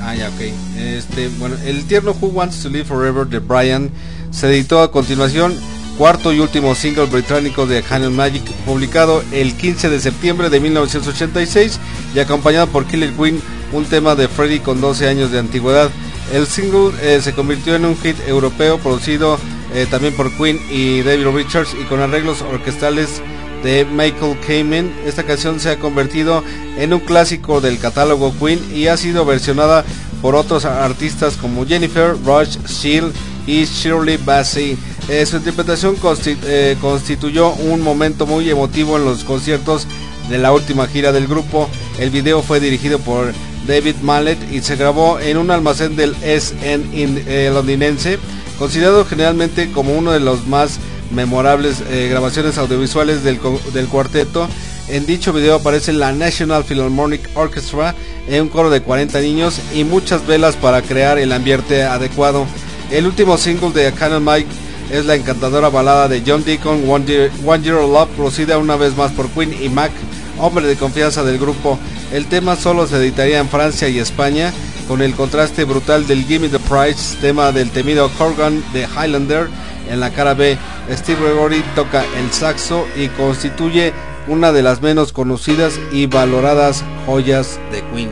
[0.00, 0.40] Ah, ya, ok.
[0.78, 3.88] Este, bueno, el tierno Who Wants to Live Forever de Brian
[4.32, 5.56] se editó a continuación
[5.96, 11.78] cuarto y último single británico de Canon Magic, publicado el 15 de septiembre de 1986
[12.14, 13.40] y acompañado por Killer Queen,
[13.72, 15.90] un tema de Freddie con 12 años de antigüedad.
[16.32, 19.38] El single eh, se convirtió en un hit europeo producido
[19.74, 23.22] eh, también por Queen y David Richards y con arreglos orquestales
[23.62, 24.92] de Michael Kamen.
[25.06, 26.42] Esta canción se ha convertido
[26.76, 29.84] en un clásico del catálogo Queen y ha sido versionada
[30.20, 33.12] por otros artistas como Jennifer, Rush, Shield
[33.46, 34.76] y Shirley Bassey.
[35.08, 35.96] Eh, su interpretación
[36.26, 39.86] eh, constituyó un momento muy emotivo en los conciertos
[40.30, 41.68] de la última gira del grupo.
[41.98, 43.32] El video fue dirigido por
[43.66, 48.18] David Mallet y se grabó en un almacén del SN eh, londinense,
[48.58, 50.78] considerado generalmente como uno de los más
[51.10, 53.38] memorables grabaciones audiovisuales del,
[53.74, 54.48] del cuarteto.
[54.88, 57.94] En dicho video aparece la National Philharmonic Orchestra
[58.28, 62.46] en un coro de 40 niños y muchas velas para crear el ambiente adecuado.
[62.90, 64.48] El último single de Canon Mike
[64.90, 69.12] es la encantadora balada de John Deacon, One Year, of Love, producida una vez más
[69.12, 69.92] por Queen y Mac,
[70.38, 71.78] hombre de confianza del grupo.
[72.12, 74.52] El tema solo se editaría en Francia y España,
[74.88, 79.48] con el contraste brutal del Gimme the Price, tema del temido Corgan de Highlander.
[79.88, 80.58] En la cara B,
[80.90, 83.92] Steve Gregory toca el saxo y constituye
[84.28, 88.10] una de las menos conocidas y valoradas joyas de Queen.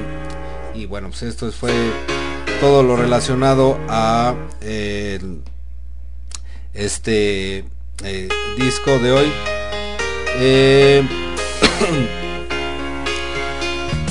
[0.75, 1.73] Y bueno, pues esto fue
[2.61, 5.21] todo lo relacionado a eh,
[6.75, 7.65] este
[8.05, 9.33] eh, disco de hoy.
[10.37, 11.03] Eh,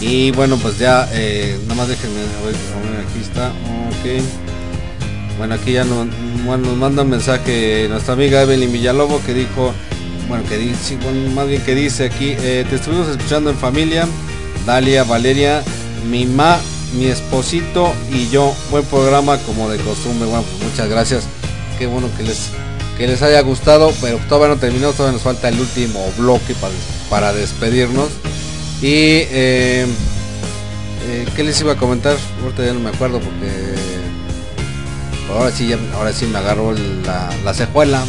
[0.02, 5.38] y bueno, pues ya, eh, nada más déjenme, aquí está, ok.
[5.38, 9.73] Bueno, aquí ya nos, nos manda un mensaje nuestra amiga Evelyn Villalobo que dijo,
[10.27, 10.98] bueno, que dice,
[11.34, 14.06] más bien que dice aquí, te estuvimos escuchando en familia,
[14.65, 15.64] Dalia, Valeria,
[16.10, 16.60] mi ma,
[16.98, 18.53] mi esposito y yo.
[18.69, 21.38] Buen programa como de costumbre, bueno, pues muchas gracias
[21.80, 22.49] qué bueno que les,
[22.97, 26.73] que les haya gustado, pero todavía no terminó, todavía nos falta el último bloque para,
[27.10, 28.10] para despedirnos.
[28.81, 29.88] Y eh,
[31.07, 32.18] eh, ¿qué les iba a comentar?
[32.43, 33.76] Ahorita ya no me acuerdo porque
[35.34, 38.03] ahora sí, ahora sí me agarró la, la cejuela,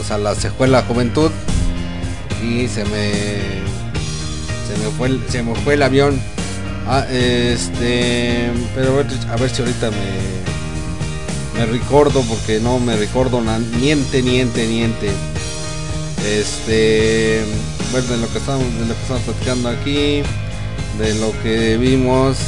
[0.00, 1.32] o sea, la cejuela juventud
[2.42, 3.64] y se me
[4.68, 6.20] se me fue el, se me fue el avión.
[6.86, 10.43] Ah, este, pero a ver, a ver si ahorita me
[11.54, 15.10] me recuerdo porque no me recuerdo niente, niente, niente.
[16.26, 17.44] Este,
[17.92, 20.22] bueno, de lo que estamos, de lo que estamos platicando aquí,
[20.98, 22.38] de lo que vimos.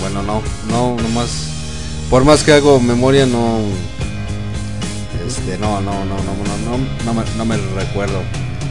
[0.00, 1.48] Bueno, no, no, nomás,
[2.10, 3.60] por más que hago memoria, no,
[5.26, 8.20] Este, no, no, no, no, no, no, no, me, me recuerdo.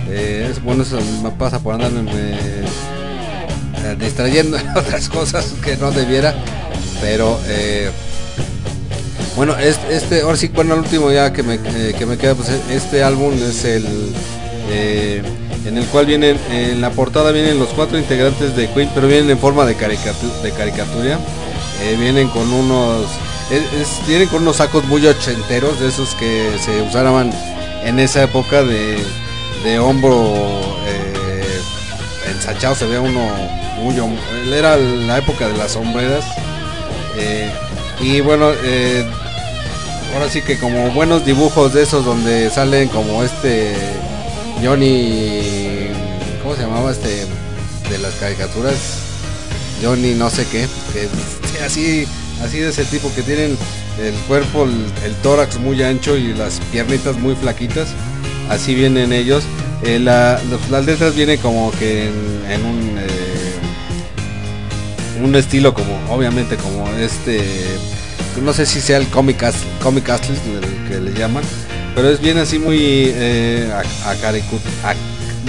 [0.09, 5.91] Eh, es bueno, eso me pasa por andarme eh, distrayendo en otras cosas que no
[5.91, 6.35] debiera.
[7.01, 7.91] Pero eh,
[9.35, 12.35] bueno, este, este, ahora sí, bueno, el último ya que me, eh, que me queda,
[12.35, 13.85] pues este álbum es el
[14.69, 15.21] eh,
[15.65, 19.29] en el cual vienen, en la portada vienen los cuatro integrantes de Queen, pero vienen
[19.31, 21.17] en forma de, caricatu- de caricatura.
[21.81, 23.05] Eh, vienen con unos,
[23.51, 27.31] es- vienen con unos sacos muy ochenteros, de esos que se usaban
[27.83, 28.97] en esa época de,
[29.63, 30.33] de hombro
[32.29, 33.19] ensachado, se ve uno
[33.81, 33.95] muy,
[34.53, 36.23] era la época de las sombreras.
[38.01, 38.51] Y bueno,
[40.13, 43.73] ahora sí que como buenos dibujos de esos donde salen como este
[44.63, 45.87] Johnny,
[46.41, 47.25] ¿cómo se llamaba este
[47.89, 48.75] de las caricaturas?
[49.83, 51.07] Johnny no sé qué, que
[51.47, 52.07] sí, así,
[52.43, 53.57] así de ese tipo que tienen
[54.01, 57.89] el cuerpo, el, tórax muy ancho y las piernitas muy flaquitas,
[58.49, 59.43] así vienen ellos.
[59.83, 60.39] Eh, la-
[60.71, 63.53] las letras vienen como que en, en un eh,
[65.21, 67.41] un estilo como obviamente como este
[68.41, 70.35] no sé si sea el comic Castle, comic Castle,
[70.89, 71.43] que le llaman
[71.95, 73.71] pero es bien así muy eh,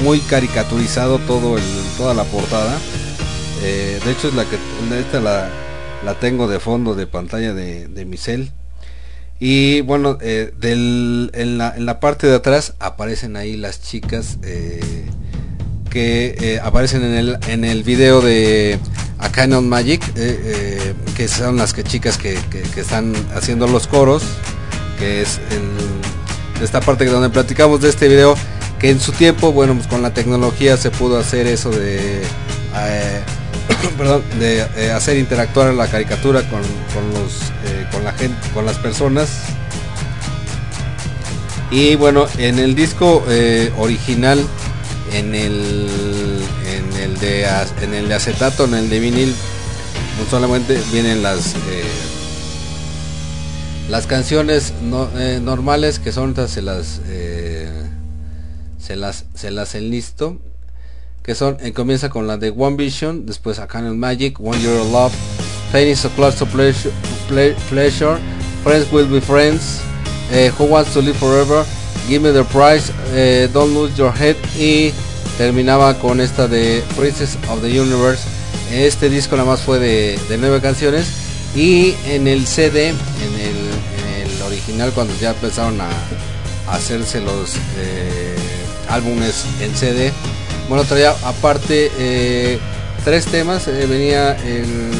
[0.03, 1.65] muy caricaturizado todo el
[1.97, 2.79] toda la portada.
[3.63, 4.57] Eh, de hecho es la que
[4.99, 8.19] esta la, tengo de fondo de pantalla de, de
[9.41, 15.07] y bueno eh, en, la, en la parte de atrás aparecen ahí las chicas eh,
[15.91, 18.79] que aparecen en el, en el video de
[19.19, 23.87] A Canon Magic, eh, eh, que son las que chicas que, que- están haciendo los
[23.87, 24.23] coros,
[24.99, 25.41] que es
[26.63, 28.35] esta parte donde platicamos de este video,
[28.79, 32.23] que en su tiempo, bueno, pues con la tecnología se pudo hacer eso de,
[32.77, 33.23] eh,
[34.39, 37.35] de eh, hacer interactuar la caricatura con, con los,
[37.93, 39.29] con la gente, con las personas.
[41.71, 43.25] Y bueno, en el disco
[43.79, 44.45] original,
[45.13, 45.89] en el,
[47.21, 47.45] de
[47.83, 49.35] en el de acetato, en el de vinil,
[50.19, 51.85] no solamente vienen las eh,
[53.91, 57.71] las canciones no- eh, normales que son se las eh,
[58.79, 60.39] se las se las enlisto
[61.23, 64.79] que son eh, comienza con la de One Vision, después A Canon Magic, One Year
[64.79, 65.13] of Love,
[65.73, 66.91] Pain is a to Pleasure,
[67.29, 68.19] Ple- Pleasure,
[68.63, 69.81] Friends Will Be Friends,
[70.59, 71.65] Who Wants to Live Forever,
[72.09, 74.93] Give Me the Prize, eh, Don't Lose Your Head y
[75.37, 78.23] terminaba con esta de Princess of the Universe.
[78.71, 81.07] Este disco nada más fue de, nueve canciones
[81.55, 85.89] y en el CD, en el, original cuando ya empezaron a,
[86.71, 88.35] hacerse los eh,
[88.89, 90.13] álbumes en CD,
[90.69, 92.59] bueno traía aparte eh,
[93.05, 94.91] tres temas, eh, venía el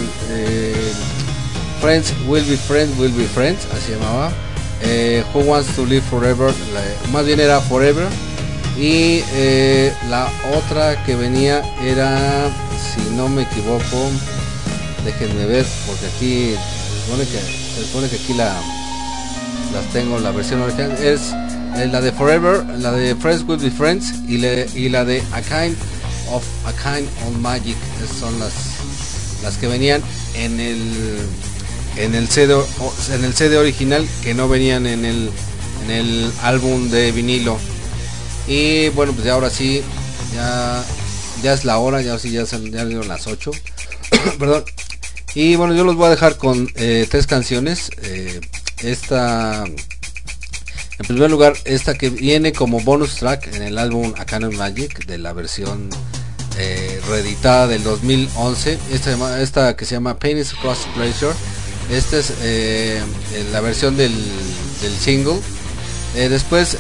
[1.81, 4.33] Friends Will Be Friends, Will Be Friends, así llamaba.
[5.33, 6.53] Who Wants to Live Forever,
[7.13, 8.07] más bien era Forever.
[8.79, 12.49] Y eh, la otra que venía era,
[12.95, 14.11] si no me equivoco,
[15.05, 18.53] déjenme ver, porque aquí se supone que, supone que aquí la,
[19.73, 21.33] las tengo, la versión original es
[21.77, 25.23] eh, la de Forever, la de Friends Will Be Friends y, le- y la de
[25.33, 25.77] A Kind
[26.33, 27.77] of A Kind of Magic.
[28.05, 28.53] Esas son las,
[29.45, 30.03] las que venían
[30.35, 31.19] en el
[31.97, 32.57] en el CD
[33.13, 35.31] en el CD original que no venían en el
[35.85, 37.57] en el álbum de vinilo
[38.47, 39.83] y bueno pues ya ahora sí
[40.35, 40.85] ya
[41.43, 43.51] ya es la hora ya sí ya son las 8
[44.39, 44.65] perdón.
[45.35, 47.91] Y bueno yo los voy a dejar con eh, tres canciones.
[48.03, 48.41] Eh,
[48.83, 54.57] esta en primer lugar esta que viene como bonus track en el álbum A Canon
[54.57, 55.91] Magic de la versión
[56.57, 61.33] eh, reeditada del 2011 esta, esta que se llama Pain is Cross Pleasure.
[61.91, 62.33] Esta es
[63.53, 64.15] la versión del,
[64.81, 65.39] del single.
[66.15, 66.79] Después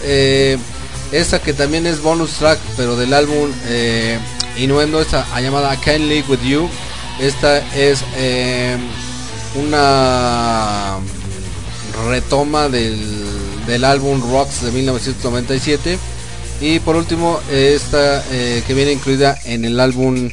[1.14, 4.18] esta que también es bonus track pero del álbum eh,
[4.56, 6.68] Innuendo esta ah, llamada Can't Live With You.
[7.20, 8.76] Esta es eh,
[9.56, 10.98] una
[12.08, 12.96] retoma del,
[13.66, 15.98] del álbum Rocks de 1997
[16.60, 20.30] y por último esta eh, que viene incluida en el álbum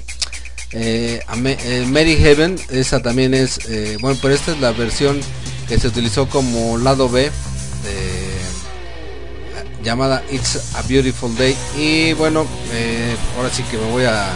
[0.72, 3.60] eh, eh, Mary Heaven esa también es
[4.02, 5.20] bueno pero esta es la versión
[5.68, 8.31] que se utilizó como lado B eh,
[9.84, 11.56] llamada It's a Beautiful Day.
[11.78, 14.28] Y bueno eh, ahora sí que me voy a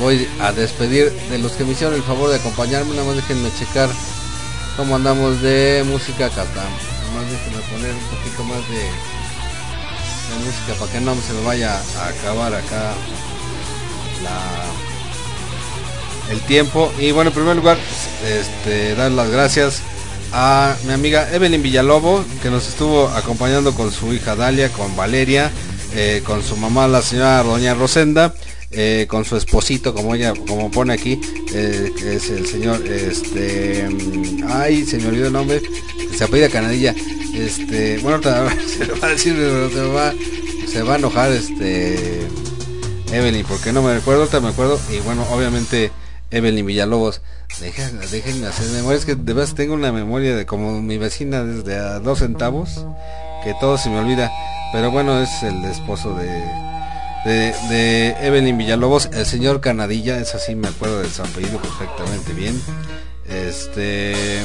[0.00, 2.90] voy a despedir de los que me hicieron el favor de acompañarme.
[2.94, 3.88] Nada más déjenme checar
[4.76, 6.64] cómo andamos de música está nada
[7.14, 8.82] más déjenme poner un poquito más de,
[10.28, 12.94] de música para que no se me vaya a acabar acá
[14.22, 14.82] la
[16.32, 16.92] el tiempo.
[16.98, 17.76] Y bueno en primer lugar
[18.24, 19.82] este dar las gracias
[20.32, 25.50] a mi amiga Evelyn Villalobos, que nos estuvo acompañando con su hija Dalia, con Valeria,
[25.94, 28.34] eh, con su mamá la señora Doña Rosenda,
[28.70, 31.20] eh, con su esposito, como ella, como pone aquí,
[31.52, 33.86] eh, es el señor, este,
[34.48, 35.60] ay, se me olvidó el nombre,
[36.16, 36.94] se apellida Canadilla,
[37.34, 38.20] este, bueno,
[38.66, 39.36] se lo va a decir,
[40.66, 42.22] se va, a enojar, este,
[43.12, 45.90] Evelyn, porque no me recuerdo, ahorita me acuerdo, y bueno, obviamente
[46.30, 47.20] Evelyn Villalobos,
[47.60, 51.44] déjenme, déjenme hacer memoria, es que de verdad tengo una memoria de como mi vecina
[51.44, 52.86] desde a dos centavos,
[53.44, 54.30] que todo se me olvida,
[54.72, 56.28] pero bueno, es el esposo de,
[57.24, 62.32] de, de Evelyn Villalobos, el señor Canadilla, es así, me acuerdo de su apellido perfectamente
[62.32, 62.60] bien.
[63.28, 64.42] Este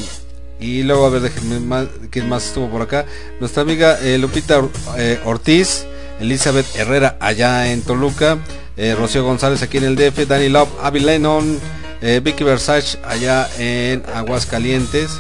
[0.60, 3.06] y luego a ver déjenme más quién más estuvo por acá.
[3.40, 4.62] Nuestra amiga eh, Lupita
[4.98, 5.86] eh, Ortiz,
[6.20, 8.40] Elizabeth Herrera allá en Toluca,
[8.76, 11.60] eh, Rocío González aquí en el DF, Danny Love, Avi Lennon,
[12.02, 15.19] eh, Vicky Versace allá en Aguascalientes.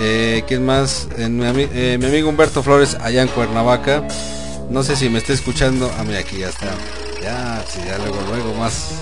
[0.00, 1.08] Eh, ¿Quién más?
[1.16, 1.28] Eh,
[1.74, 4.06] eh, mi amigo Humberto Flores allá en Cuernavaca.
[4.70, 5.90] No sé si me está escuchando.
[5.98, 6.68] Ah, mira, aquí ya está.
[7.22, 8.92] Ya, sí, ya luego, luego más,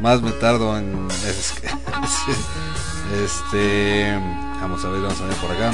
[0.00, 1.08] más me tardo en.
[3.24, 4.18] este,
[4.60, 5.72] vamos a ver, vamos a ver por acá.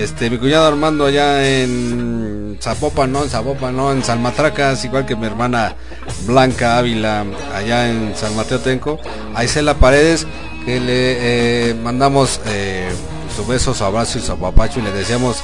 [0.00, 5.14] Este, mi cuñado Armando allá en Zapopan, no, en Zapopan, no, en Salmatracas, igual que
[5.14, 5.76] mi hermana
[6.24, 8.98] Blanca Ávila allá en San Mateo Tenco.
[9.34, 10.26] A Isela Paredes,
[10.64, 12.90] que le eh, mandamos eh,
[13.36, 15.36] su beso, su abrazo y su apapacho y le deseamos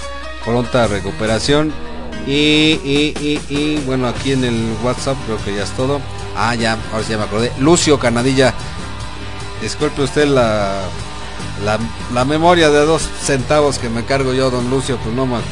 [0.43, 1.71] pronta recuperación.
[2.27, 6.01] Y, y, y, y, bueno, aquí en el WhatsApp creo que ya es todo.
[6.35, 7.53] Ah, ya, ahora sí ya me acordé.
[7.59, 8.55] Lucio Canadilla.
[9.61, 10.81] Disculpe usted la,
[11.65, 11.79] la,
[12.13, 15.43] la memoria de dos centavos que me cargo yo, don Lucio, pues no más.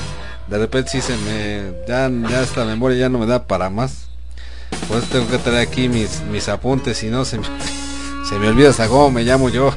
[0.48, 1.72] De repente sí se me.
[1.88, 4.08] Ya, ya esta memoria ya no me da para más.
[4.88, 7.46] Pues tengo que traer aquí mis, mis apuntes, si no se me,
[8.28, 9.72] se me olvida hasta cómo me llamo yo.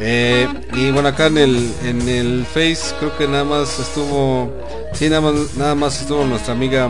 [0.00, 4.52] Eh, y bueno, acá en el, en el Face creo que nada más estuvo,
[4.92, 6.88] sí, nada más, nada más estuvo nuestra amiga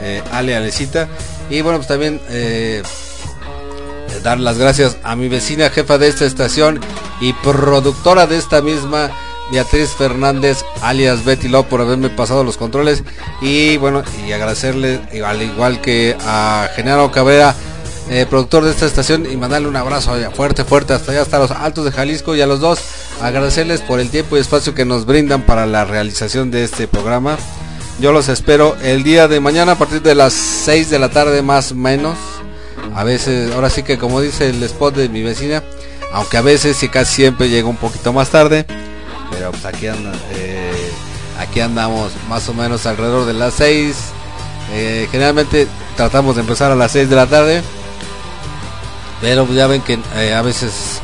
[0.00, 1.08] eh, Ale Alecita.
[1.50, 2.82] Y bueno, pues también eh,
[4.20, 6.80] dar las gracias a mi vecina jefa de esta estación
[7.20, 9.10] y productora de esta misma,
[9.50, 13.04] Beatriz Fernández, alias Betty Love, por haberme pasado los controles.
[13.40, 17.54] Y bueno, y agradecerle, al igual que a Genaro Cabrera,
[18.10, 21.50] eh, productor de esta estación, y mandarle un abrazo fuerte, fuerte, hasta allá, hasta los
[21.50, 22.80] altos de Jalisco, y a los dos,
[23.20, 27.36] agradecerles por el tiempo y espacio que nos brindan para la realización de este programa.
[28.00, 31.42] Yo los espero el día de mañana a partir de las 6 de la tarde
[31.42, 32.16] más o menos.
[32.94, 35.62] A veces, ahora sí que como dice el spot de mi vecina,
[36.12, 38.66] aunque a veces y casi siempre llega un poquito más tarde,
[39.30, 40.90] pero pues aquí, eh,
[41.38, 43.96] aquí andamos más o menos alrededor de las 6.
[44.74, 47.62] Eh, generalmente tratamos de empezar a las 6 de la tarde,
[49.20, 51.00] pero ya ven que eh, a veces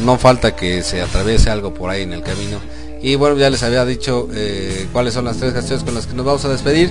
[0.00, 2.58] no falta que se atraviese algo por ahí en el camino.
[3.02, 4.28] Y bueno, ya les había dicho
[4.92, 6.90] cuáles son las tres canciones con las que nos vamos a despedir.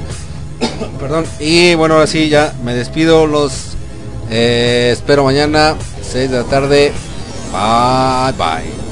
[1.00, 1.26] Perdón.
[1.40, 3.28] Y bueno, ahora sí, ya me despido.
[3.28, 3.76] Los
[4.30, 6.94] eh, espero mañana, 6 de la tarde.
[7.52, 8.89] Bye bye.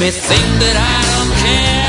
[0.00, 1.79] May think that I don't care,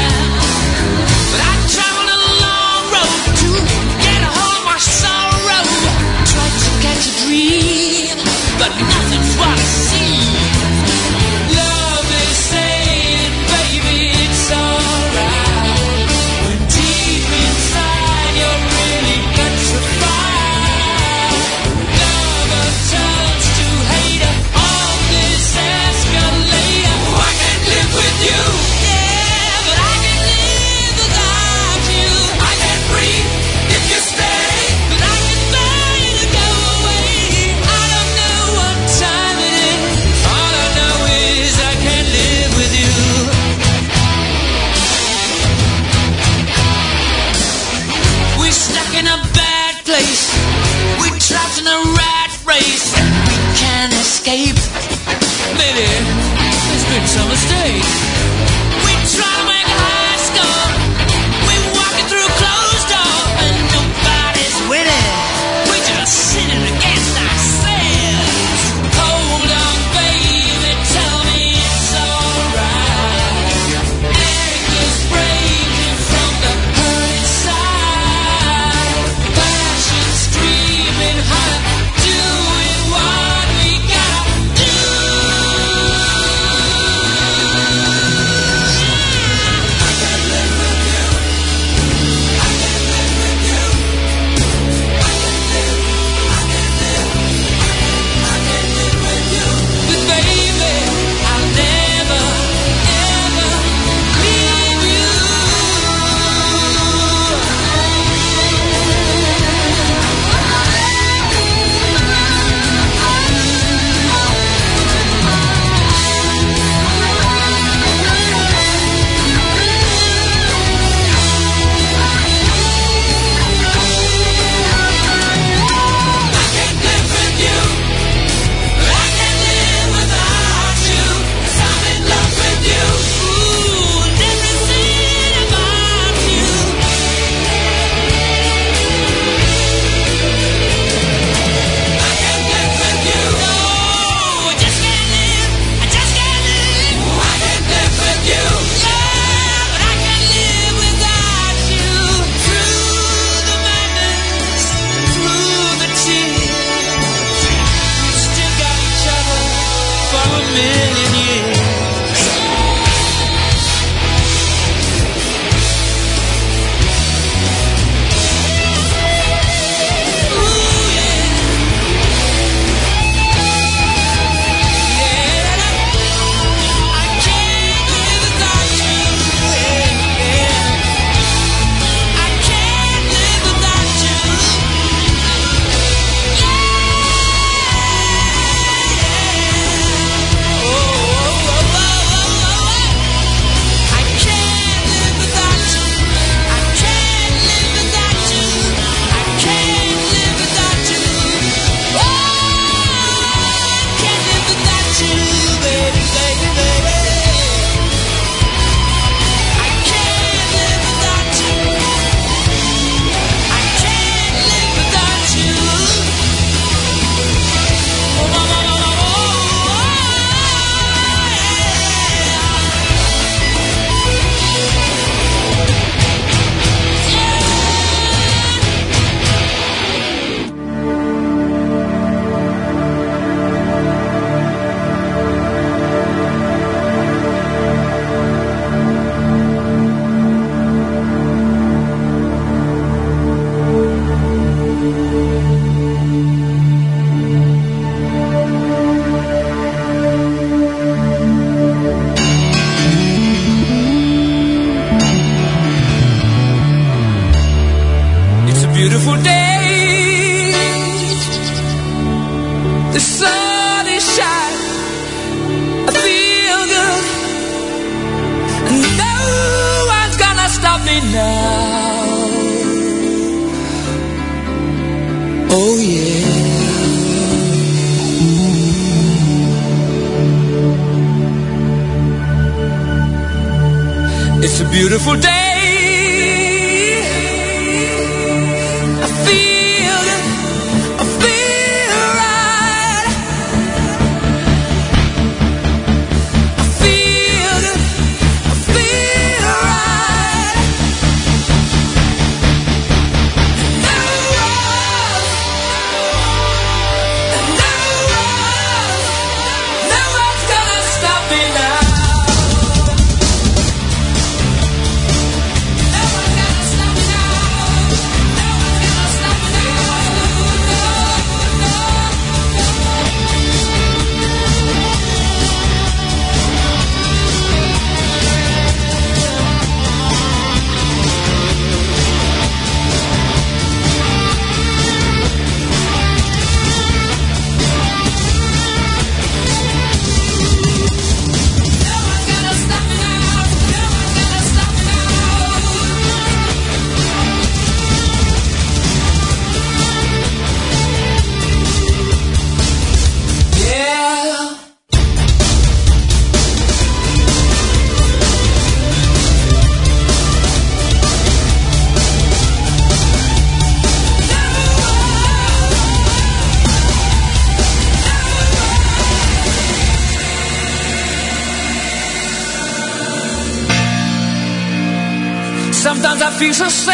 [376.41, 376.90] Jesus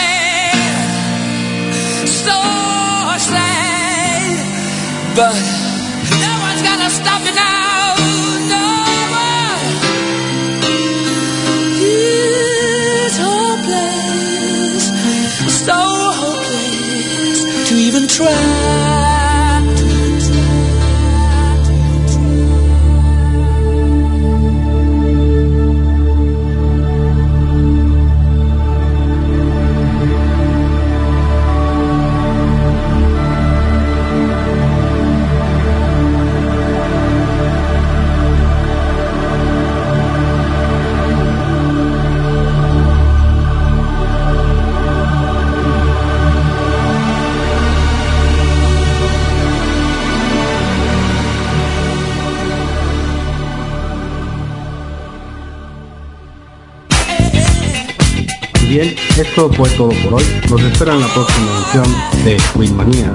[59.48, 60.26] esto fue todo por hoy.
[60.50, 61.86] Nos espera en la próxima edición
[62.24, 63.12] de Winmania.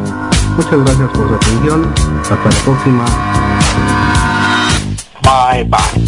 [0.57, 1.93] Muchas gracias por su atención.
[2.23, 3.05] Hasta la próxima.
[5.23, 6.02] Bye bye.